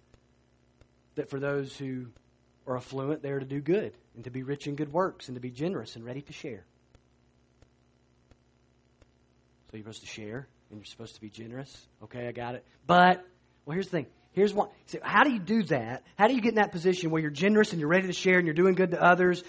[1.15, 2.07] that for those who
[2.67, 5.35] are affluent, they are to do good and to be rich in good works and
[5.35, 6.65] to be generous and ready to share.
[9.71, 11.87] So you're supposed to share and you're supposed to be generous.
[12.03, 12.65] Okay, I got it.
[12.87, 13.25] But
[13.67, 14.07] well, here's the thing.
[14.33, 14.69] Here's one.
[14.87, 16.03] So how do you do that?
[16.17, 18.39] How do you get in that position where you're generous and you're ready to share
[18.39, 19.45] and you're doing good to others?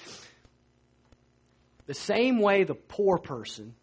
[1.86, 3.74] The same way the poor person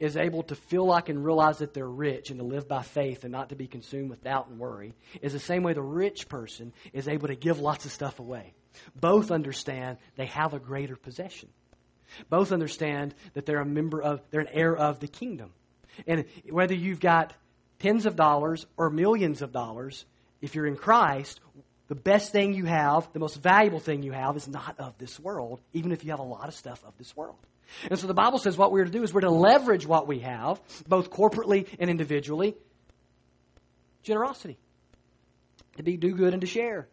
[0.00, 3.22] is able to feel like and realize that they're rich and to live by faith
[3.22, 6.28] and not to be consumed with doubt and worry is the same way the rich
[6.28, 8.54] person is able to give lots of stuff away.
[8.98, 11.50] Both understand they have a greater possession.
[12.30, 15.52] Both understand that they're a member of, they're an heir of the kingdom.
[16.06, 17.34] And whether you've got
[17.78, 20.06] tens of dollars or millions of dollars,
[20.40, 21.40] if you're in Christ,
[21.88, 25.20] the best thing you have, the most valuable thing you have, is not of this
[25.20, 27.36] world, even if you have a lot of stuff of this world.
[27.88, 30.20] And so the Bible says what we're to do is we're to leverage what we
[30.20, 32.56] have, both corporately and individually.
[34.02, 34.58] Generosity.
[35.76, 36.88] To be do good and to share.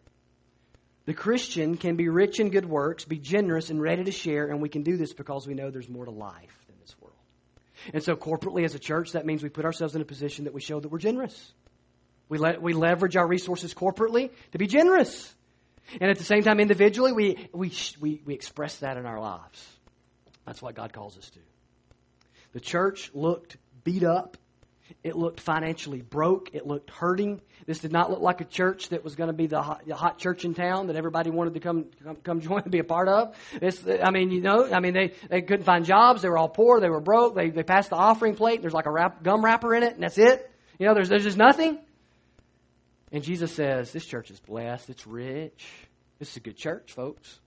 [1.06, 4.60] The Christian can be rich in good works, be generous and ready to share, and
[4.60, 7.16] we can do this because we know there's more to life than this world.
[7.94, 10.52] And so corporately as a church, that means we put ourselves in a position that
[10.52, 11.52] we show that we're generous.
[12.28, 15.34] We, let, we leverage our resources corporately to be generous.
[15.98, 19.66] And at the same time, individually, we, we, we, we express that in our lives.
[20.48, 21.40] That's what God calls us to.
[22.54, 24.38] The church looked beat up.
[25.04, 26.54] It looked financially broke.
[26.54, 27.42] It looked hurting.
[27.66, 29.94] This did not look like a church that was going to be the hot, the
[29.94, 32.84] hot church in town that everybody wanted to come, come, come join and be a
[32.84, 33.36] part of.
[33.60, 36.22] This, I mean, you know, I mean, they, they couldn't find jobs.
[36.22, 36.80] They were all poor.
[36.80, 37.34] They were broke.
[37.34, 38.62] They, they passed the offering plate.
[38.62, 40.50] There's like a wrap, gum wrapper in it, and that's it.
[40.78, 41.78] You know, there's, there's just nothing.
[43.12, 44.88] And Jesus says, This church is blessed.
[44.88, 45.66] It's rich.
[46.18, 47.38] This is a good church, folks.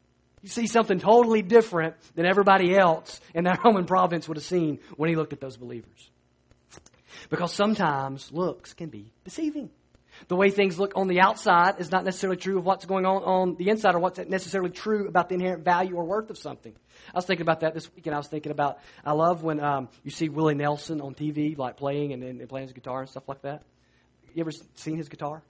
[0.42, 4.80] You see something totally different than everybody else in that Roman province would have seen
[4.98, 6.10] when he looked at those believers.
[7.30, 9.70] Because sometimes looks can be deceiving.
[10.28, 13.24] The way things look on the outside is not necessarily true of what's going on
[13.24, 16.74] on the inside or what's necessarily true about the inherent value or worth of something.
[17.14, 19.60] I was thinking about that this week, and I was thinking about, I love when
[19.60, 23.10] um, you see Willie Nelson on TV, like playing and, and playing his guitar and
[23.10, 23.64] stuff like that.
[24.34, 25.42] You ever seen his guitar?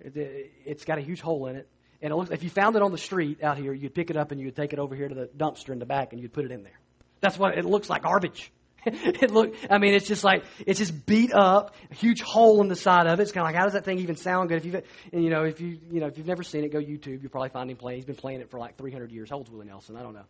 [0.00, 1.68] It's got a huge hole in it.
[2.00, 4.30] And looks, if you found it on the street out here, you'd pick it up
[4.30, 6.44] and you'd take it over here to the dumpster in the back and you'd put
[6.44, 6.78] it in there.
[7.20, 8.52] That's what it looks like garbage.
[8.86, 12.68] it look, I mean, it's just like it's just beat up, a huge hole in
[12.68, 13.22] the side of it.
[13.22, 14.58] It's kind of like, how does that thing even sound good?
[14.58, 14.82] If you,
[15.12, 17.20] and you know, if you, you know, if you've never seen it, go YouTube.
[17.20, 17.98] You'll probably find him playing.
[17.98, 19.30] He's been playing it for like 300 years.
[19.30, 19.96] How old's Willie Nelson?
[19.96, 20.26] I don't know,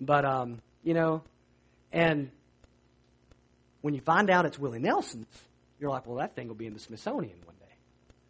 [0.00, 1.22] but um, you know,
[1.92, 2.30] and
[3.82, 5.26] when you find out it's Willie Nelson's,
[5.78, 7.66] you're like, well, that thing will be in the Smithsonian one day.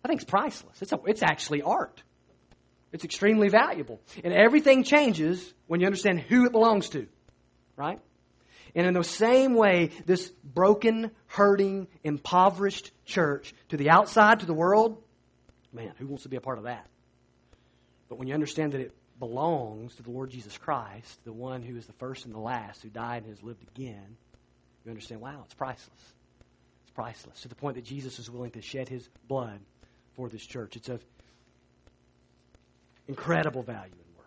[0.07, 0.83] Think it's priceless.
[0.83, 2.03] It's a, it's actually art.
[2.92, 4.00] It's extremely valuable.
[4.24, 7.07] And everything changes when you understand who it belongs to,
[7.76, 8.00] right?
[8.74, 14.55] And in the same way, this broken, hurting, impoverished church to the outside, to the
[14.55, 15.03] world,
[15.72, 16.87] man, who wants to be a part of that?
[18.09, 21.76] But when you understand that it belongs to the Lord Jesus Christ, the one who
[21.76, 24.16] is the first and the last, who died and has lived again,
[24.85, 26.00] you understand, wow, it's priceless.
[26.83, 29.61] It's priceless to the point that Jesus is willing to shed his blood
[30.16, 30.76] for this church.
[30.76, 31.05] It's of
[33.10, 34.26] incredible value and worth.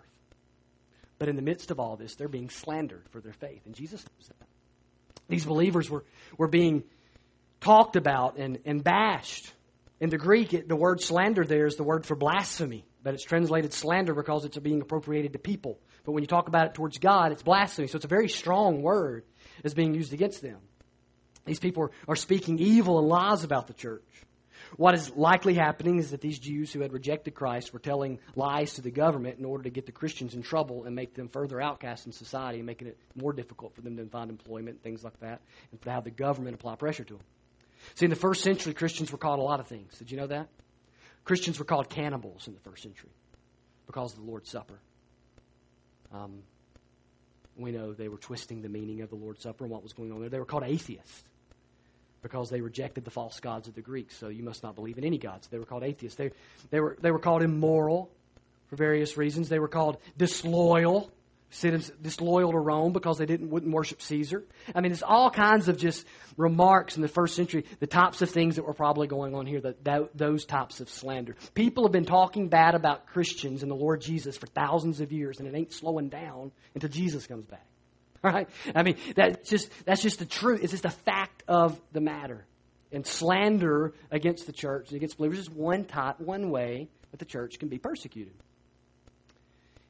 [1.17, 3.61] But in the midst of all this, they're being slandered for their faith.
[3.65, 4.47] And Jesus knows that.
[5.29, 6.03] These believers were,
[6.37, 6.83] were being
[7.61, 9.51] talked about and, and bashed.
[10.01, 13.23] In the Greek, it, the word slander there is the word for blasphemy, but it's
[13.23, 15.79] translated slander because it's being appropriated to people.
[16.03, 17.87] But when you talk about it towards God, it's blasphemy.
[17.87, 19.23] So it's a very strong word
[19.61, 20.59] that's being used against them.
[21.45, 24.03] These people are, are speaking evil and lies about the church.
[24.77, 28.73] What is likely happening is that these Jews who had rejected Christ were telling lies
[28.75, 31.61] to the government in order to get the Christians in trouble and make them further
[31.61, 35.41] outcasts in society, making it more difficult for them to find employment, things like that,
[35.71, 37.23] and to have the government apply pressure to them.
[37.95, 39.97] See, in the first century, Christians were called a lot of things.
[39.97, 40.47] Did you know that?
[41.25, 43.11] Christians were called cannibals in the first century
[43.85, 44.79] because of the Lord's Supper.
[46.13, 46.43] Um,
[47.55, 50.11] we know they were twisting the meaning of the Lord's Supper and what was going
[50.11, 50.29] on there.
[50.29, 51.23] They were called atheists
[52.23, 54.17] because they rejected the false gods of the Greeks.
[54.17, 55.47] So you must not believe in any gods.
[55.47, 56.17] They were called atheists.
[56.17, 56.31] They,
[56.71, 58.09] they, were, they were called immoral
[58.67, 59.49] for various reasons.
[59.49, 61.11] They were called disloyal,
[61.51, 64.43] citizens, disloyal to Rome because they didn't wouldn't worship Caesar.
[64.73, 66.07] I mean, it's all kinds of just
[66.37, 69.61] remarks in the first century, the types of things that were probably going on here,
[69.61, 71.35] that, that those types of slander.
[71.53, 75.39] People have been talking bad about Christians and the Lord Jesus for thousands of years,
[75.39, 77.65] and it ain't slowing down until Jesus comes back.
[78.33, 78.47] Right?
[78.73, 80.63] I mean, that's just, that's just the truth.
[80.63, 82.45] It's just a fact of the matter.
[82.89, 87.25] And slander against the church and against believers is one type, one way that the
[87.25, 88.33] church can be persecuted.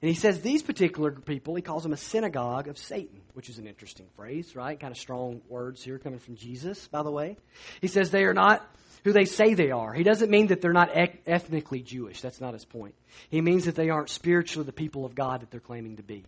[0.02, 3.60] And he says these particular people, he calls them a synagogue of Satan, which is
[3.60, 4.80] an interesting phrase, right?
[4.80, 7.38] Kind of strong words here coming from Jesus, by the way.
[7.82, 8.68] He says they are not
[9.04, 9.94] who they say they are.
[9.94, 12.20] He doesn't mean that they're not ethnically Jewish.
[12.20, 12.96] That's not his point.
[13.30, 16.26] He means that they aren't spiritually the people of God that they're claiming to be.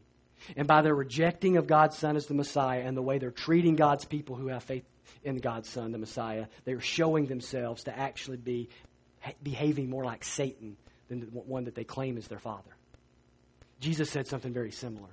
[0.55, 3.75] And by their rejecting of God's Son as the Messiah and the way they're treating
[3.75, 4.83] God's people who have faith
[5.23, 8.69] in God's Son, the Messiah, they're showing themselves to actually be
[9.41, 10.77] behaving more like Satan
[11.07, 12.75] than the one that they claim is their father.
[13.79, 15.09] Jesus said something very similar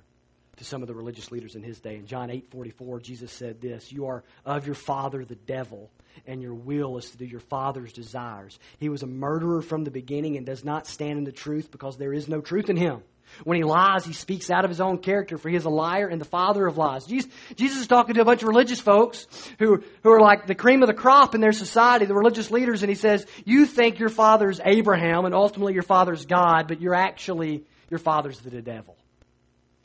[0.57, 1.95] to some of the religious leaders in his day.
[1.95, 5.89] In John 8 44, Jesus said this You are of your father, the devil,
[6.27, 8.59] and your will is to do your father's desires.
[8.79, 11.97] He was a murderer from the beginning and does not stand in the truth because
[11.97, 13.01] there is no truth in him.
[13.43, 16.07] When he lies, he speaks out of his own character, for he is a liar
[16.07, 17.05] and the father of lies.
[17.05, 19.27] Jesus, Jesus is talking to a bunch of religious folks
[19.59, 22.83] who, who are like the cream of the crop in their society, the religious leaders,
[22.83, 26.95] and he says, You think your father's Abraham and ultimately your father's God, but you're
[26.95, 28.95] actually, your father's the devil.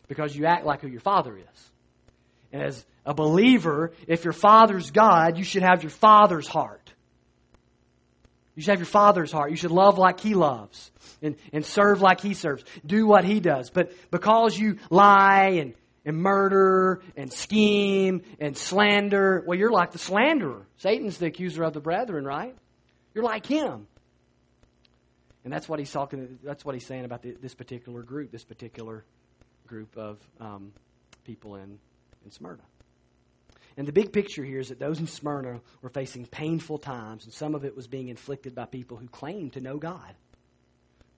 [0.08, 1.70] Because you act like who your father is.
[2.52, 6.92] And as a believer, if your father's God, you should have your father's heart.
[8.58, 9.52] You should have your father's heart.
[9.52, 10.90] You should love like he loves
[11.22, 12.64] and, and serve like he serves.
[12.84, 13.70] Do what he does.
[13.70, 20.00] But because you lie and, and murder and scheme and slander, well, you're like the
[20.00, 20.66] slanderer.
[20.78, 22.56] Satan's the accuser of the brethren, right?
[23.14, 23.86] You're like him.
[25.44, 26.40] And that's what he's talking.
[26.42, 29.04] That's what he's saying about the, this particular group, this particular
[29.68, 30.72] group of um,
[31.22, 31.78] people in
[32.24, 32.64] in Smyrna.
[33.78, 37.32] And the big picture here is that those in Smyrna were facing painful times, and
[37.32, 40.14] some of it was being inflicted by people who claimed to know God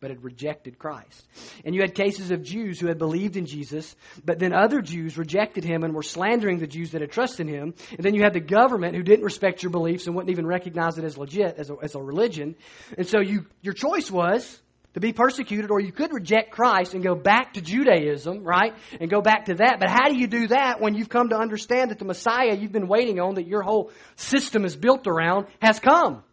[0.01, 1.27] but had rejected Christ.
[1.65, 3.95] And you had cases of Jews who had believed in Jesus,
[4.25, 7.75] but then other Jews rejected him and were slandering the Jews that had trusted him.
[7.91, 10.97] And then you had the government who didn't respect your beliefs and wouldn't even recognize
[10.97, 12.57] it as legit, as a, as a religion.
[12.97, 14.59] And so you, your choice was
[14.95, 18.75] to be persecuted, or you could reject Christ and go back to Judaism, right?
[19.01, 19.77] And go back to that.
[19.79, 22.73] But how do you do that when you've come to understand that the Messiah you've
[22.73, 26.25] been waiting on, that your whole system is built around, has come?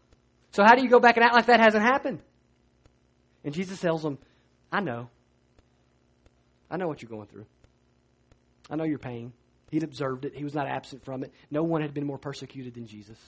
[0.51, 2.19] So how do you go back and act like that hasn't happened?
[3.43, 4.17] And Jesus tells them,
[4.71, 5.09] I know.
[6.69, 7.45] I know what you're going through.
[8.69, 9.33] I know your pain.
[9.69, 10.33] He'd observed it.
[10.35, 11.31] He was not absent from it.
[11.51, 13.19] No one had been more persecuted than Jesus.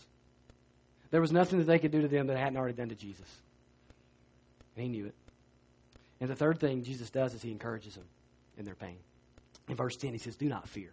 [1.11, 3.27] There was nothing that they could do to them that hadn't already done to Jesus.
[4.75, 5.15] And he knew it.
[6.21, 8.05] And the third thing Jesus does is he encourages them
[8.57, 8.97] in their pain.
[9.67, 10.91] In verse 10, he says, Do not fear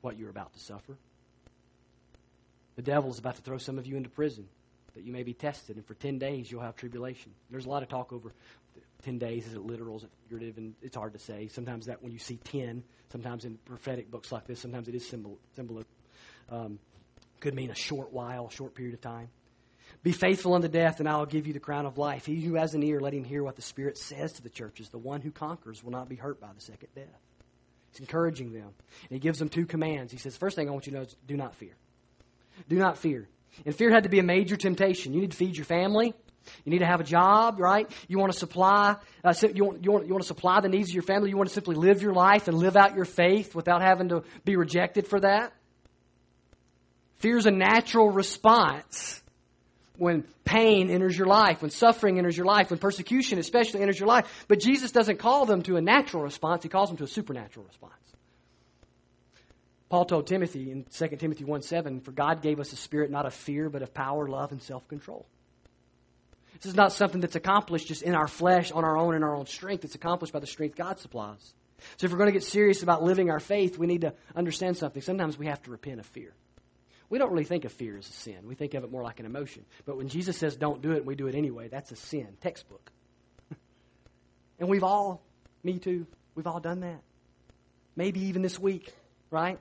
[0.00, 0.96] what you're about to suffer.
[2.76, 4.48] The devil is about to throw some of you into prison
[4.94, 7.32] that you may be tested, and for 10 days you'll have tribulation.
[7.50, 8.32] There's a lot of talk over
[9.04, 9.46] 10 days.
[9.46, 9.96] Is it literal?
[9.96, 10.58] Is it figurative?
[10.58, 11.48] And it's hard to say.
[11.48, 15.06] Sometimes that when you see 10, sometimes in prophetic books like this, sometimes it is
[15.06, 15.82] symbol, symbol
[16.50, 16.78] um,
[17.40, 19.28] could mean a short while, short period of time.
[20.02, 22.24] Be faithful unto death, and I will give you the crown of life.
[22.24, 24.88] He who has an ear, let him hear what the Spirit says to the churches.
[24.88, 27.06] The one who conquers will not be hurt by the second death.
[27.92, 28.64] He's encouraging them.
[28.64, 30.10] And he gives them two commands.
[30.10, 31.74] He says, First thing I want you to know is do not fear.
[32.68, 33.28] Do not fear.
[33.66, 35.12] And fear had to be a major temptation.
[35.12, 36.14] You need to feed your family.
[36.64, 37.90] You need to have a job, right?
[38.08, 40.88] You want to supply, uh, you, want, you, want, you want to supply the needs
[40.88, 41.28] of your family.
[41.28, 44.22] You want to simply live your life and live out your faith without having to
[44.44, 45.52] be rejected for that.
[47.18, 49.20] Fear is a natural response
[50.00, 54.06] when pain enters your life, when suffering enters your life, when persecution especially enters your
[54.06, 54.46] life.
[54.48, 57.66] But Jesus doesn't call them to a natural response, he calls them to a supernatural
[57.66, 57.92] response.
[59.90, 63.26] Paul told Timothy in 2 Timothy 1 7, For God gave us a spirit not
[63.26, 65.26] of fear, but of power, love, and self control.
[66.54, 69.36] This is not something that's accomplished just in our flesh, on our own, in our
[69.36, 69.84] own strength.
[69.84, 71.52] It's accomplished by the strength God supplies.
[71.98, 74.78] So if we're going to get serious about living our faith, we need to understand
[74.78, 75.02] something.
[75.02, 76.32] Sometimes we have to repent of fear.
[77.10, 78.38] We don't really think of fear as a sin.
[78.44, 79.64] We think of it more like an emotion.
[79.84, 82.28] But when Jesus says don't do it and we do it anyway, that's a sin,
[82.40, 82.90] textbook.
[84.60, 85.20] and we've all,
[85.64, 87.02] me too, we've all done that.
[87.96, 88.94] Maybe even this week,
[89.30, 89.58] right?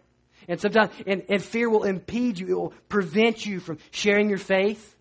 [0.48, 2.48] And sometimes, and, and fear will impede you.
[2.48, 4.96] It will prevent you from sharing your faith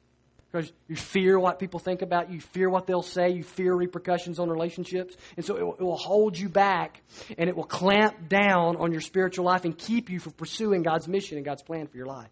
[0.50, 3.74] because you fear what people think about you, you fear what they'll say, you fear
[3.74, 5.14] repercussions on relationships.
[5.36, 7.02] And so it will, it will hold you back
[7.36, 11.06] and it will clamp down on your spiritual life and keep you from pursuing God's
[11.06, 12.30] mission and God's plan for your life.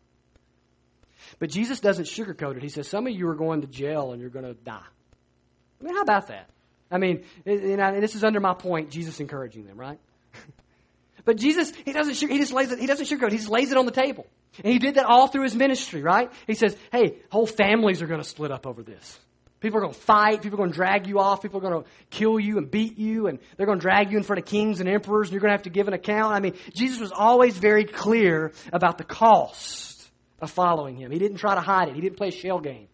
[1.38, 2.62] But Jesus doesn't sugarcoat it.
[2.62, 4.80] He says, Some of you are going to jail and you're going to die.
[5.80, 6.48] I mean, how about that?
[6.90, 9.98] I mean, and this is under my point, Jesus encouraging them, right?
[11.24, 13.76] but Jesus, he doesn't, he just lays it, he doesn't sugarcoat, he just lays it
[13.76, 14.26] on the table.
[14.62, 16.32] And he did that all through his ministry, right?
[16.46, 19.18] He says, hey, whole families are going to split up over this.
[19.60, 20.42] People are going to fight.
[20.42, 21.42] People are going to drag you off.
[21.42, 23.26] People are going to kill you and beat you.
[23.26, 25.28] And they're going to drag you in front of kings and emperors.
[25.28, 26.34] And you're going to have to give an account.
[26.34, 29.85] I mean, Jesus was always very clear about the cost
[30.40, 31.10] of following him.
[31.10, 31.94] He didn't try to hide it.
[31.94, 32.88] He didn't play a shell game.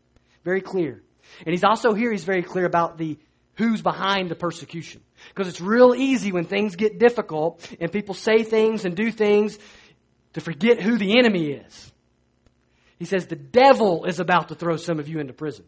[0.44, 1.02] Very clear.
[1.44, 3.18] And he's also here, he's very clear about the
[3.56, 5.02] who's behind the persecution.
[5.28, 9.58] Because it's real easy when things get difficult and people say things and do things
[10.32, 11.92] to forget who the enemy is.
[12.98, 15.64] He says the devil is about to throw some of you into prison.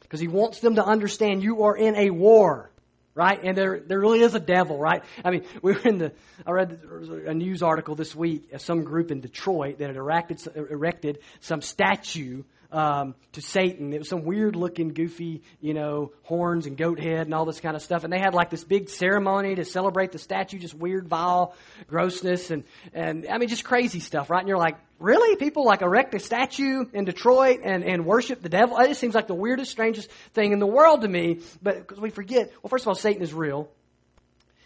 [0.00, 2.71] Because he wants them to understand you are in a war
[3.14, 3.42] right?
[3.42, 5.02] And there, there really is a devil, right?
[5.24, 6.12] I mean, we were in the,
[6.46, 6.80] I read
[7.26, 11.60] a news article this week of some group in Detroit that had erected, erected some
[11.60, 13.92] statue um, to Satan.
[13.92, 17.60] It was some weird looking, goofy, you know, horns and goat head and all this
[17.60, 18.04] kind of stuff.
[18.04, 21.54] And they had like this big ceremony to celebrate the statue, just weird, vile
[21.86, 24.40] grossness and, and I mean, just crazy stuff, right?
[24.40, 25.36] And you're like, really?
[25.36, 28.78] People like erect a statue in Detroit and, and worship the devil?
[28.78, 31.40] It just seems like the weirdest, strangest thing in the world to me.
[31.62, 33.68] But because we forget, well, first of all, Satan is real.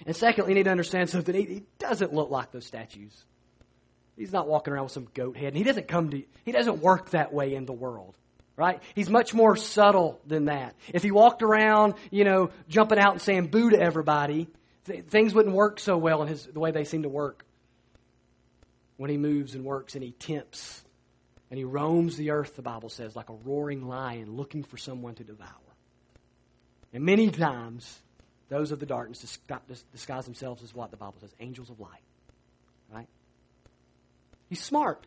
[0.06, 1.34] And secondly, you need to understand something.
[1.34, 3.24] He, he doesn't look like those statues.
[4.16, 5.48] He's not walking around with some goat head.
[5.48, 8.16] And he doesn't come to, he doesn't work that way in the world.
[8.56, 8.82] Right?
[8.94, 10.74] He's much more subtle than that.
[10.94, 14.48] If he walked around, you know, jumping out and saying boo to everybody,
[14.86, 17.44] th- things wouldn't work so well in his, the way they seem to work.
[18.96, 20.82] When he moves and works and he tempts
[21.50, 25.14] and he roams the earth, the Bible says, like a roaring lion looking for someone
[25.16, 25.50] to devour.
[26.94, 28.00] And many times,
[28.48, 29.36] those of the darkness
[29.92, 32.00] disguise themselves as what the Bible says angels of light.
[32.90, 33.08] Right?
[34.48, 35.06] He's smart.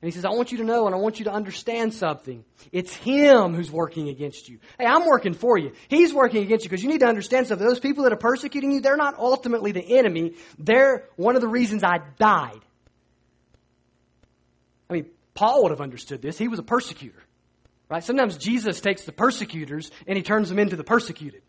[0.00, 2.44] And he says, I want you to know and I want you to understand something.
[2.70, 4.60] It's him who's working against you.
[4.78, 5.72] Hey, I'm working for you.
[5.88, 7.66] He's working against you because you need to understand something.
[7.66, 10.34] Those people that are persecuting you, they're not ultimately the enemy.
[10.56, 12.60] They're one of the reasons I died.
[14.88, 16.38] I mean, Paul would have understood this.
[16.38, 17.22] He was a persecutor.
[17.88, 18.04] Right?
[18.04, 21.42] Sometimes Jesus takes the persecutors and he turns them into the persecuted.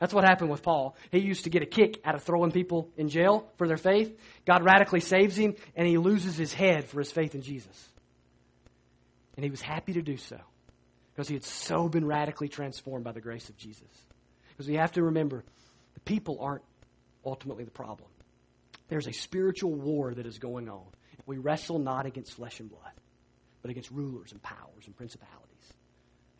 [0.00, 0.96] That's what happened with Paul.
[1.12, 4.18] He used to get a kick out of throwing people in jail for their faith.
[4.46, 7.88] God radically saves him, and he loses his head for his faith in Jesus.
[9.36, 10.38] And he was happy to do so
[11.12, 13.88] because he had so been radically transformed by the grace of Jesus.
[14.48, 15.44] Because we have to remember
[15.92, 16.64] the people aren't
[17.24, 18.08] ultimately the problem.
[18.88, 20.86] There's a spiritual war that is going on.
[21.26, 22.92] We wrestle not against flesh and blood,
[23.60, 25.72] but against rulers and powers and principalities,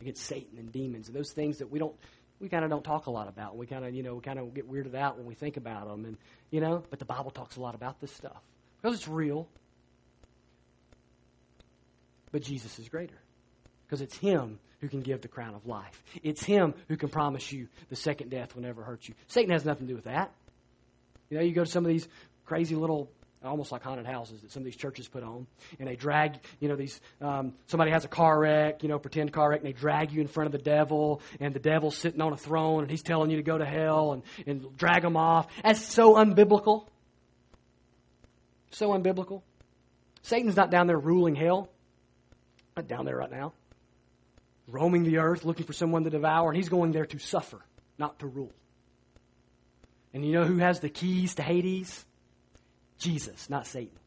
[0.01, 1.95] against Satan and demons and those things that we don't
[2.41, 3.55] we kind of don't talk a lot about.
[3.55, 5.87] We kind of, you know, we kind of get weirded out when we think about
[5.87, 6.17] them, and
[6.49, 6.83] you know.
[6.89, 8.41] But the Bible talks a lot about this stuff
[8.81, 9.47] because it's real.
[12.31, 13.17] But Jesus is greater
[13.85, 16.03] because it's Him who can give the crown of life.
[16.23, 19.13] It's Him who can promise you the second death will never hurt you.
[19.27, 20.31] Satan has nothing to do with that.
[21.29, 22.07] You know, you go to some of these
[22.45, 23.11] crazy little
[23.43, 25.47] almost like haunted houses that some of these churches put on.
[25.79, 29.33] And they drag, you know, these, um, somebody has a car wreck, you know, pretend
[29.33, 32.21] car wreck, and they drag you in front of the devil, and the devil's sitting
[32.21, 35.17] on a throne, and he's telling you to go to hell, and, and drag them
[35.17, 35.47] off.
[35.63, 36.87] That's so unbiblical.
[38.71, 39.41] So unbiblical.
[40.21, 41.69] Satan's not down there ruling hell.
[42.77, 43.51] Not down there right now,
[44.65, 47.59] roaming the earth looking for someone to devour, and he's going there to suffer,
[47.97, 48.53] not to rule.
[50.13, 52.05] And you know who has the keys to Hades?
[53.01, 53.97] Jesus, not Satan.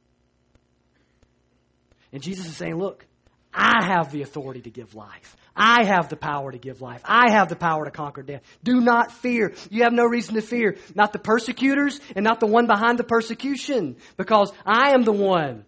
[2.12, 3.06] And Jesus is saying, Look,
[3.52, 5.36] I have the authority to give life.
[5.56, 7.02] I have the power to give life.
[7.04, 8.42] I have the power to conquer death.
[8.62, 9.52] Do not fear.
[9.70, 10.76] You have no reason to fear.
[10.94, 15.64] Not the persecutors and not the one behind the persecution, because I am the one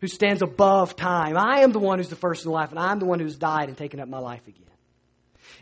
[0.00, 1.36] who stands above time.
[1.36, 3.68] I am the one who's the first in life, and I'm the one who's died
[3.68, 4.64] and taken up my life again.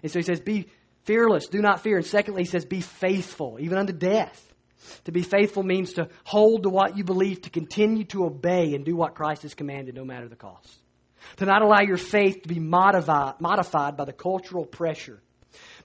[0.03, 0.69] And so he says, Be
[1.05, 1.97] fearless, do not fear.
[1.97, 4.45] And secondly, he says, Be faithful, even unto death.
[5.05, 8.85] To be faithful means to hold to what you believe, to continue to obey and
[8.85, 10.79] do what Christ has commanded, no matter the cost.
[11.39, 15.21] To not allow your faith to be modified, modified by the cultural pressure,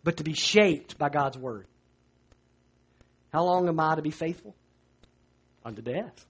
[0.03, 1.67] but to be shaped by God's Word.
[3.31, 4.55] How long am I to be faithful?
[5.65, 6.25] Unto death.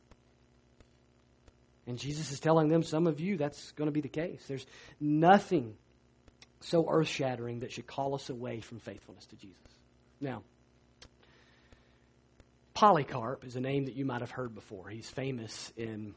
[1.86, 4.42] And Jesus is telling them, some of you, that's going to be the case.
[4.48, 4.66] There's
[5.02, 5.76] nothing
[6.62, 9.58] so earth shattering that should call us away from faithfulness to Jesus.
[10.22, 10.44] Now,
[12.74, 14.90] Polycarp is a name that you might have heard before.
[14.90, 16.16] He's famous in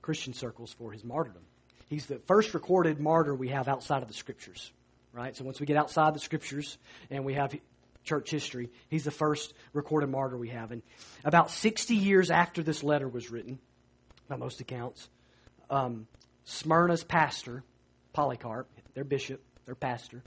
[0.00, 1.42] Christian circles for his martyrdom.
[1.88, 4.72] He's the first recorded martyr we have outside of the scriptures,
[5.12, 5.36] right?
[5.36, 6.78] So once we get outside the scriptures
[7.10, 7.54] and we have
[8.04, 10.70] church history, he's the first recorded martyr we have.
[10.70, 10.82] And
[11.24, 13.58] about 60 years after this letter was written,
[14.28, 15.08] by most accounts,
[15.68, 16.06] um,
[16.44, 17.62] Smyrna's pastor,
[18.12, 20.22] Polycarp, their bishop, their pastor,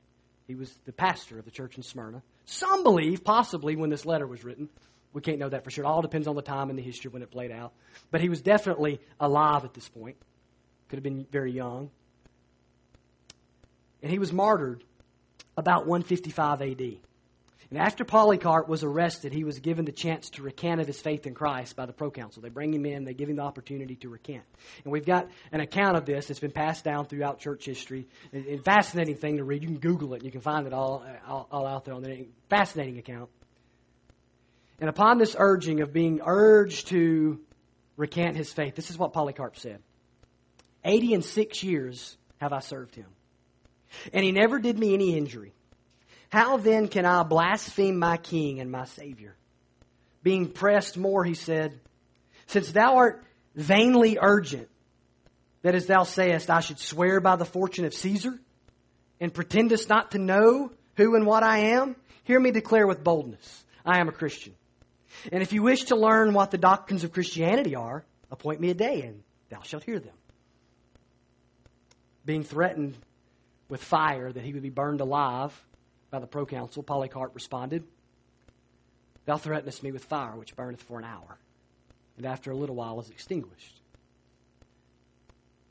[0.47, 2.21] he was the pastor of the church in Smyrna.
[2.45, 4.69] Some believe, possibly, when this letter was written,
[5.13, 5.85] we can't know that for sure.
[5.85, 7.73] It all depends on the time and the history when it played out.
[8.11, 10.17] But he was definitely alive at this point.
[10.89, 11.91] Could have been very young.
[14.01, 14.83] And he was martyred
[15.55, 16.81] about 155 AD.
[17.69, 21.25] And after Polycarp was arrested, he was given the chance to recant of his faith
[21.25, 22.43] in Christ by the proconsul.
[22.43, 24.43] They bring him in, they give him the opportunity to recant.
[24.83, 28.07] And we've got an account of this that's been passed down throughout church history.
[28.31, 29.63] A fascinating thing to read.
[29.63, 32.03] You can Google it, and you can find it all, all, all out there on
[32.03, 33.29] the fascinating account.
[34.79, 37.39] And upon this urging of being urged to
[37.95, 39.81] recant his faith, this is what Polycarp said
[40.83, 43.07] Eighty and six years have I served him,
[44.11, 45.53] and he never did me any injury.
[46.29, 49.35] How then can I blaspheme my king and my Savior?
[50.23, 51.79] Being pressed more, he said,
[52.47, 53.23] Since thou art
[53.55, 54.67] vainly urgent,
[55.61, 58.37] that as thou sayest, I should swear by the fortune of Caesar,
[59.19, 63.63] and pretendest not to know who and what I am, hear me declare with boldness
[63.85, 64.53] I am a Christian.
[65.31, 68.73] And if you wish to learn what the doctrines of Christianity are, appoint me a
[68.73, 70.15] day, and thou shalt hear them.
[72.25, 72.95] Being threatened
[73.69, 75.53] with fire, that he would be burned alive
[76.09, 77.83] by the proconsul, Polycarp responded,
[79.25, 81.37] Thou threatenest me with fire, which burneth for an hour,
[82.17, 83.81] and after a little while is extinguished.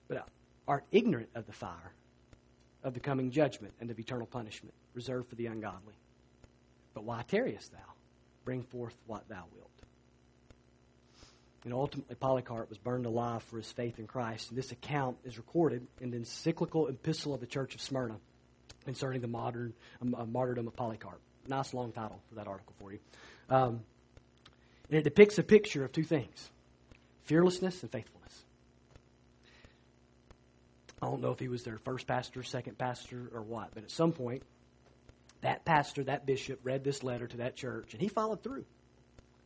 [0.09, 0.23] But uh,
[0.67, 1.93] art ignorant of the fire,
[2.83, 5.95] of the coming judgment, and of eternal punishment, reserved for the ungodly.
[6.95, 7.92] But why tarriest thou?
[8.45, 9.71] Bring forth what thou wilt.
[11.65, 14.51] And ultimately, Polycarp was burned alive for his faith in Christ.
[14.51, 18.17] And this account is recorded in the encyclical epistle of the Church of Smyrna
[18.85, 21.21] concerning the modern um, uh, martyrdom of Polycarp.
[21.47, 22.99] Nice long title for that article for you.
[23.49, 23.81] Um,
[24.89, 26.51] and it depicts a picture of two things
[27.25, 28.43] fearlessness and faithfulness.
[31.01, 33.91] I don't know if he was their first pastor, second pastor, or what, but at
[33.91, 34.43] some point,
[35.43, 38.65] that pastor, that bishop, read this letter to that church, and he followed through.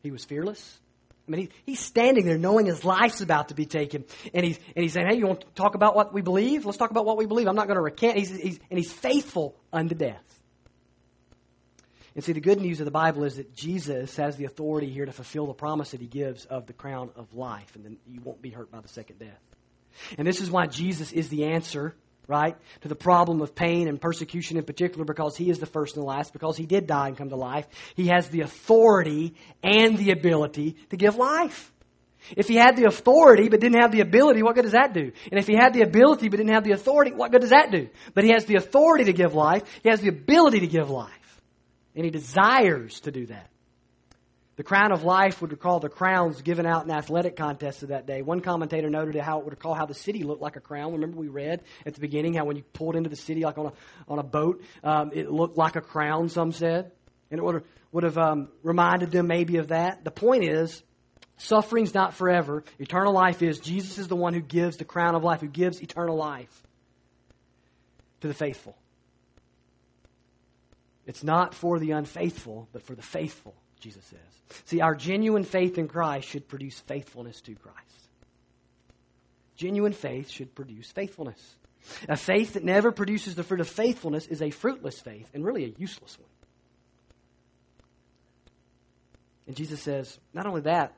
[0.03, 0.79] He was fearless.
[1.27, 4.59] I mean, he, he's standing there knowing his life's about to be taken, and he's,
[4.77, 6.65] and he's saying, Hey, you want to talk about what we believe?
[6.65, 7.49] Let's talk about what we believe.
[7.49, 8.17] I'm not going to recant.
[8.17, 10.23] He's, he's, and he's faithful unto death.
[12.15, 15.05] And see, the good news of the Bible is that Jesus has the authority here
[15.05, 18.21] to fulfill the promise that he gives of the crown of life, and then you
[18.23, 19.41] won't be hurt by the second death.
[20.17, 21.95] And this is why Jesus is the answer
[22.29, 22.57] right?
[22.83, 26.03] To the problem of pain and persecution in particular because he is the first and
[26.03, 27.66] the last, because he did die and come to life.
[27.95, 31.72] He has the authority and the ability to give life.
[32.37, 35.12] If he had the authority but didn't have the ability, what good does that do?
[35.31, 37.70] And if he had the ability but didn't have the authority, what good does that
[37.70, 37.89] do?
[38.14, 41.41] But he has the authority to give life, he has the ability to give life,
[41.95, 43.49] and he desires to do that.
[44.57, 48.07] The crown of life would recall the crowns given out in athletic contests of that
[48.07, 48.23] day.
[48.23, 50.93] One commentator noted how it would recall how the city looked like a crown.
[50.93, 53.67] Remember we read at the beginning how when you pulled into the city like on
[53.67, 53.73] a,
[54.09, 56.91] on a boat, um, it looked like a crown, some said.
[57.31, 60.05] And it would have, would have um, reminded them maybe of that.
[60.05, 60.83] The point is,
[61.37, 62.65] suffering's not forever.
[62.79, 63.59] Eternal life is.
[63.59, 66.63] Jesus is the one who gives the crown of life, who gives eternal life
[68.23, 68.75] to the faithful.
[71.05, 73.55] It's not for the unfaithful, but for the faithful.
[73.81, 74.61] Jesus says.
[74.64, 77.79] See, our genuine faith in Christ should produce faithfulness to Christ.
[79.57, 81.57] Genuine faith should produce faithfulness.
[82.09, 85.64] A faith that never produces the fruit of faithfulness is a fruitless faith and really
[85.64, 86.29] a useless one.
[89.47, 90.95] And Jesus says, not only that,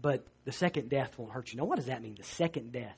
[0.00, 1.58] but the second death won't hurt you.
[1.58, 2.96] Now, what does that mean, the second death?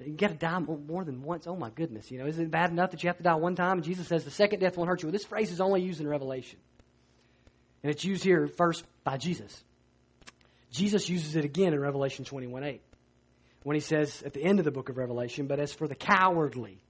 [0.00, 1.46] You got to die more than once.
[1.46, 2.10] Oh my goodness!
[2.10, 3.72] You know, is it bad enough that you have to die one time?
[3.72, 5.08] And Jesus says the second death won't hurt you.
[5.08, 6.58] Well, this phrase is only used in Revelation,
[7.82, 9.62] and it's used here first by Jesus.
[10.70, 12.82] Jesus uses it again in Revelation 21 8
[13.62, 15.94] when he says at the end of the book of Revelation, but as for the
[15.94, 16.82] cowardly,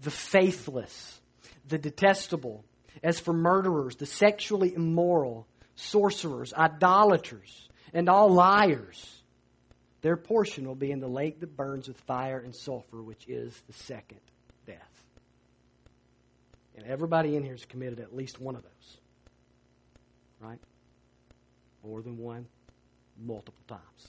[0.00, 1.20] the faithless,
[1.68, 2.64] the detestable,
[3.02, 9.22] as for murderers, the sexually immoral, sorcerers, idolaters, and all liars,
[10.02, 13.60] their portion will be in the lake that burns with fire and sulfur, which is
[13.66, 14.20] the second
[14.66, 14.78] death.
[16.76, 18.98] And everybody in here has committed at least one of those.
[20.46, 20.58] Right?
[21.84, 22.46] More than one,
[23.24, 24.08] multiple times.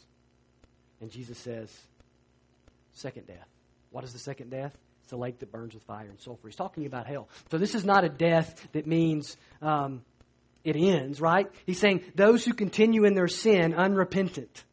[1.02, 1.76] And Jesus says,
[2.94, 3.48] second death.
[3.92, 4.76] What is the second death?
[5.02, 6.48] It's the lake that burns with fire and sulfur.
[6.48, 7.28] He's talking about hell.
[7.50, 10.04] So this is not a death that means um,
[10.64, 11.48] it ends, right?
[11.66, 14.64] He's saying those who continue in their sin unrepentant,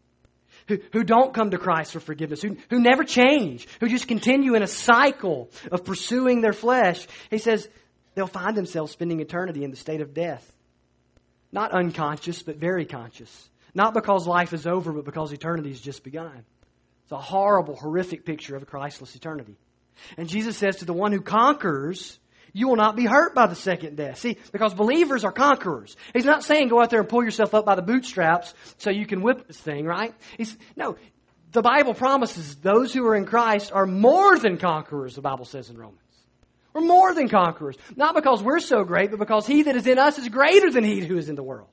[0.68, 4.54] who, who don't come to Christ for forgiveness, who, who never change, who just continue
[4.54, 7.68] in a cycle of pursuing their flesh, he says
[8.14, 10.50] they'll find themselves spending eternity in the state of death.
[11.54, 13.48] Not unconscious, but very conscious.
[13.74, 16.44] Not because life is over, but because eternity has just begun.
[17.04, 19.56] It's a horrible, horrific picture of a Christless eternity.
[20.16, 22.18] And Jesus says to the one who conquers,
[22.52, 24.18] you will not be hurt by the second death.
[24.18, 25.96] See, because believers are conquerors.
[26.12, 29.06] He's not saying go out there and pull yourself up by the bootstraps so you
[29.06, 30.12] can whip this thing, right?
[30.36, 30.96] He's, no,
[31.52, 35.70] the Bible promises those who are in Christ are more than conquerors, the Bible says
[35.70, 36.03] in Romans.
[36.74, 37.76] We're more than conquerors.
[37.96, 40.84] Not because we're so great, but because he that is in us is greater than
[40.84, 41.68] he who is in the world.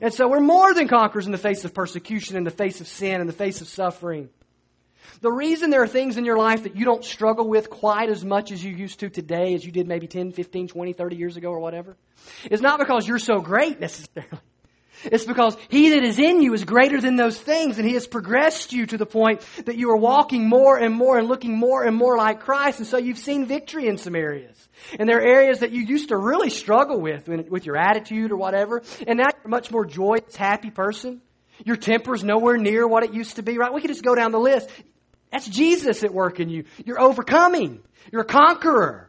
[0.00, 2.88] And so we're more than conquerors in the face of persecution, in the face of
[2.88, 4.30] sin, in the face of suffering.
[5.20, 8.24] The reason there are things in your life that you don't struggle with quite as
[8.24, 11.36] much as you used to today as you did maybe 10, 15, 20, 30 years
[11.36, 11.96] ago or whatever
[12.50, 14.38] is not because you're so great necessarily.
[15.04, 18.06] It's because He that is in you is greater than those things, and He has
[18.06, 21.84] progressed you to the point that you are walking more and more and looking more
[21.84, 24.56] and more like Christ, and so you've seen victory in some areas.
[24.98, 28.36] And there are areas that you used to really struggle with, with your attitude or
[28.36, 31.20] whatever, and now you're a much more joyous, happy person.
[31.64, 33.72] Your temper's nowhere near what it used to be, right?
[33.72, 34.68] We could just go down the list.
[35.32, 36.64] That's Jesus at work in you.
[36.84, 37.80] You're overcoming.
[38.12, 39.07] You're a conqueror.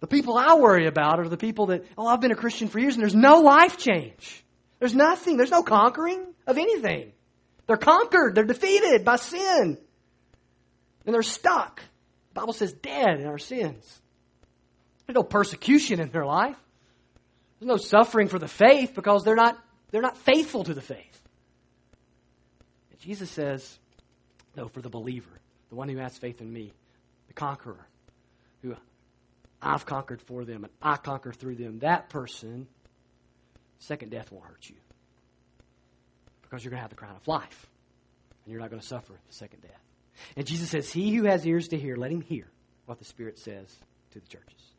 [0.00, 2.78] The people I worry about are the people that, oh, I've been a Christian for
[2.78, 4.42] years and there's no life change.
[4.78, 5.36] There's nothing.
[5.36, 7.12] There's no conquering of anything.
[7.66, 8.34] They're conquered.
[8.34, 9.78] They're defeated by sin.
[11.06, 11.82] And they're stuck.
[12.32, 14.00] The Bible says dead in our sins.
[15.06, 16.56] There's no persecution in their life.
[17.58, 19.58] There's no suffering for the faith because they're not,
[19.90, 21.22] they're not faithful to the faith.
[22.90, 23.78] And Jesus says,
[24.56, 26.72] no, for the believer, the one who has faith in me,
[27.28, 27.86] the conqueror,
[28.62, 28.74] who
[29.62, 32.66] I've conquered for them and I conquer through them, that person,
[33.78, 34.76] second death won't hurt you.
[36.42, 37.66] Because you're going to have the crown of life.
[38.44, 39.80] And you're not going to suffer the second death.
[40.36, 42.46] And Jesus says, He who has ears to hear, let him hear
[42.86, 43.74] what the Spirit says
[44.12, 44.69] to the churches.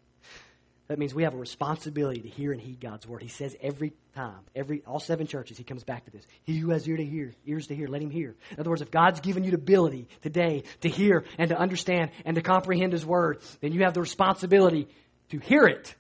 [0.91, 3.21] That means we have a responsibility to hear and heed God's word.
[3.21, 6.27] He says every time, every all seven churches, he comes back to this.
[6.43, 8.35] He who has ear to hear, ears to hear, let him hear.
[8.51, 12.11] In other words, if God's given you the ability today to hear and to understand
[12.25, 14.89] and to comprehend his word, then you have the responsibility
[15.29, 15.95] to hear it.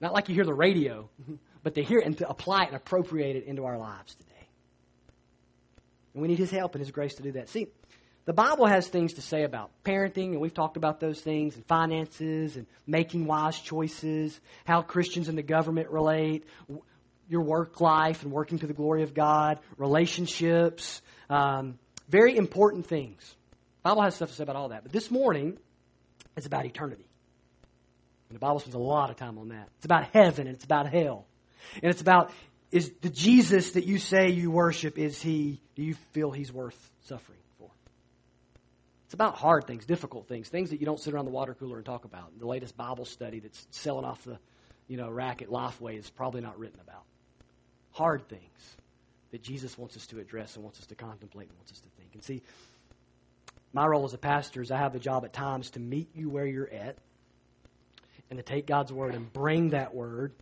[0.00, 1.10] Not like you hear the radio,
[1.62, 4.48] but to hear it and to apply it and appropriate it into our lives today.
[6.14, 7.50] And we need his help and his grace to do that.
[7.50, 7.66] See,
[8.24, 11.66] the Bible has things to say about parenting, and we've talked about those things, and
[11.66, 16.44] finances, and making wise choices, how Christians and the government relate,
[17.28, 23.34] your work life and working to the glory of God, relationships, um, very important things.
[23.82, 24.82] The Bible has stuff to say about all that.
[24.84, 25.58] But this morning
[26.36, 27.06] is about eternity.
[28.28, 29.68] And the Bible spends a lot of time on that.
[29.78, 31.26] It's about heaven, and it's about hell.
[31.82, 32.30] And it's about
[32.70, 36.90] is the Jesus that you say you worship, is he, do you feel he's worth
[37.04, 37.38] suffering?
[39.12, 41.76] It's about hard things, difficult things, things that you don't sit around the water cooler
[41.76, 42.38] and talk about.
[42.38, 44.38] The latest Bible study that's selling off the
[44.88, 47.02] you know, rack at Lifeway is probably not written about.
[47.90, 48.76] Hard things
[49.30, 51.88] that Jesus wants us to address and wants us to contemplate and wants us to
[51.98, 52.14] think.
[52.14, 52.40] And see,
[53.74, 56.30] my role as a pastor is I have the job at times to meet you
[56.30, 56.96] where you're at
[58.30, 60.32] and to take God's word and bring that word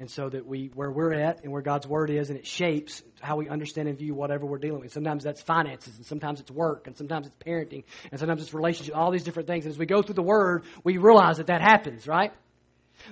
[0.00, 3.02] and so that we where we're at and where God's word is and it shapes
[3.20, 4.92] how we understand and view whatever we're dealing with.
[4.92, 8.96] Sometimes that's finances and sometimes it's work and sometimes it's parenting and sometimes it's relationship,
[8.96, 9.64] all these different things.
[9.64, 12.32] And as we go through the word, we realize that that happens, right?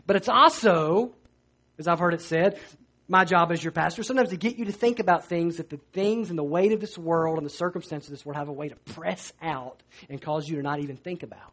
[0.06, 1.12] But it's also,
[1.78, 2.58] as I've heard it said,
[3.08, 5.78] my job as your pastor sometimes to get you to think about things that the
[5.92, 8.52] things and the weight of this world and the circumstances of this world have a
[8.52, 11.52] way to press out and cause you to not even think about.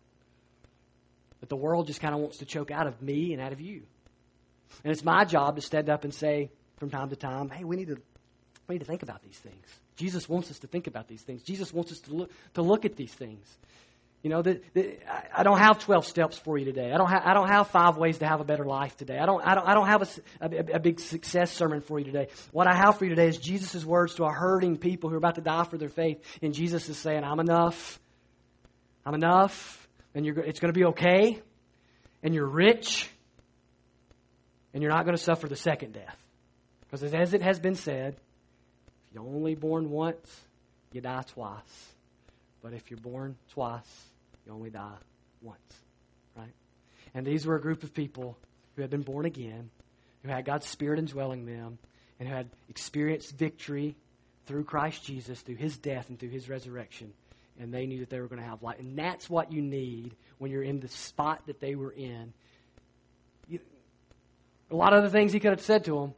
[1.40, 3.62] But the world just kind of wants to choke out of me and out of
[3.62, 3.84] you.
[4.84, 7.76] And it's my job to stand up and say from time to time, hey, we
[7.76, 7.98] need to,
[8.68, 9.66] we need to think about these things.
[9.96, 11.44] Jesus wants us to think about these things.
[11.44, 13.46] Jesus wants us to look, to look at these things.
[14.24, 14.98] You know, the, the,
[15.38, 16.94] I don't have 12 steps for you today.
[16.94, 19.18] I don't, ha- I don't have five ways to have a better life today.
[19.18, 22.06] I don't, I don't, I don't have a, a, a big success sermon for you
[22.06, 22.30] today.
[22.54, 25.18] What I have for you today is Jesus' words to a hurting people who are
[25.18, 26.22] about to die for their faith.
[26.42, 28.00] And Jesus is saying, I'm enough.
[29.06, 29.90] I'm enough.
[30.16, 31.42] And you're, it's going to be okay.
[32.24, 33.10] And you're rich.
[34.74, 36.18] And you're not going to suffer the second death.
[36.82, 38.16] Because as it has been said,
[39.10, 40.42] if you're only born once,
[40.92, 41.92] you die twice.
[42.62, 44.06] But if you're born twice,
[44.46, 44.96] you only die
[45.42, 45.60] once,
[46.36, 46.54] right?
[47.14, 48.38] And these were a group of people
[48.76, 49.70] who had been born again,
[50.24, 51.78] who had God's Spirit indwelling them,
[52.20, 53.96] and who had experienced victory
[54.46, 57.14] through Christ Jesus, through his death and through his resurrection.
[57.60, 58.80] And they knew that they were going to have life.
[58.80, 62.34] And that's what you need when you're in the spot that they were in.
[64.74, 66.16] A lot of the things he could have said to them,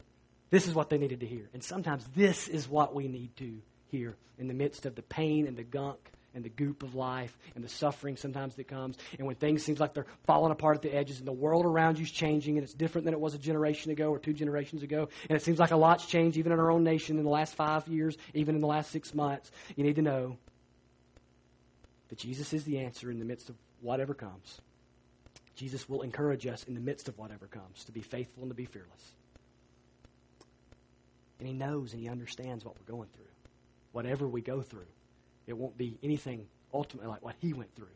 [0.50, 1.50] this is what they needed to hear.
[1.54, 5.46] And sometimes this is what we need to hear in the midst of the pain
[5.46, 6.00] and the gunk
[6.34, 8.98] and the goop of life and the suffering sometimes that comes.
[9.18, 11.98] And when things seem like they're falling apart at the edges and the world around
[11.98, 14.84] you is changing and it's different than it was a generation ago or two generations
[14.84, 17.30] ago, and it seems like a lot's changed even in our own nation in the
[17.30, 20.38] last five years, even in the last six months, you need to know
[22.08, 24.62] that Jesus is the answer in the midst of whatever comes.
[25.56, 28.56] Jesus will encourage us in the midst of whatever comes to be faithful and to
[28.56, 29.14] be fearless.
[31.40, 33.26] And He knows and He understands what we're going through,
[33.92, 34.88] whatever we go through.
[35.48, 37.88] It won't be anything ultimately like what he went through.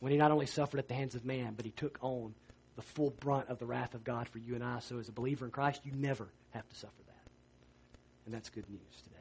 [0.00, 2.34] When he not only suffered at the hands of man, but he took on
[2.76, 4.78] the full brunt of the wrath of God for you and I.
[4.78, 7.30] So, as a believer in Christ, you never have to suffer that.
[8.24, 9.17] And that's good news today.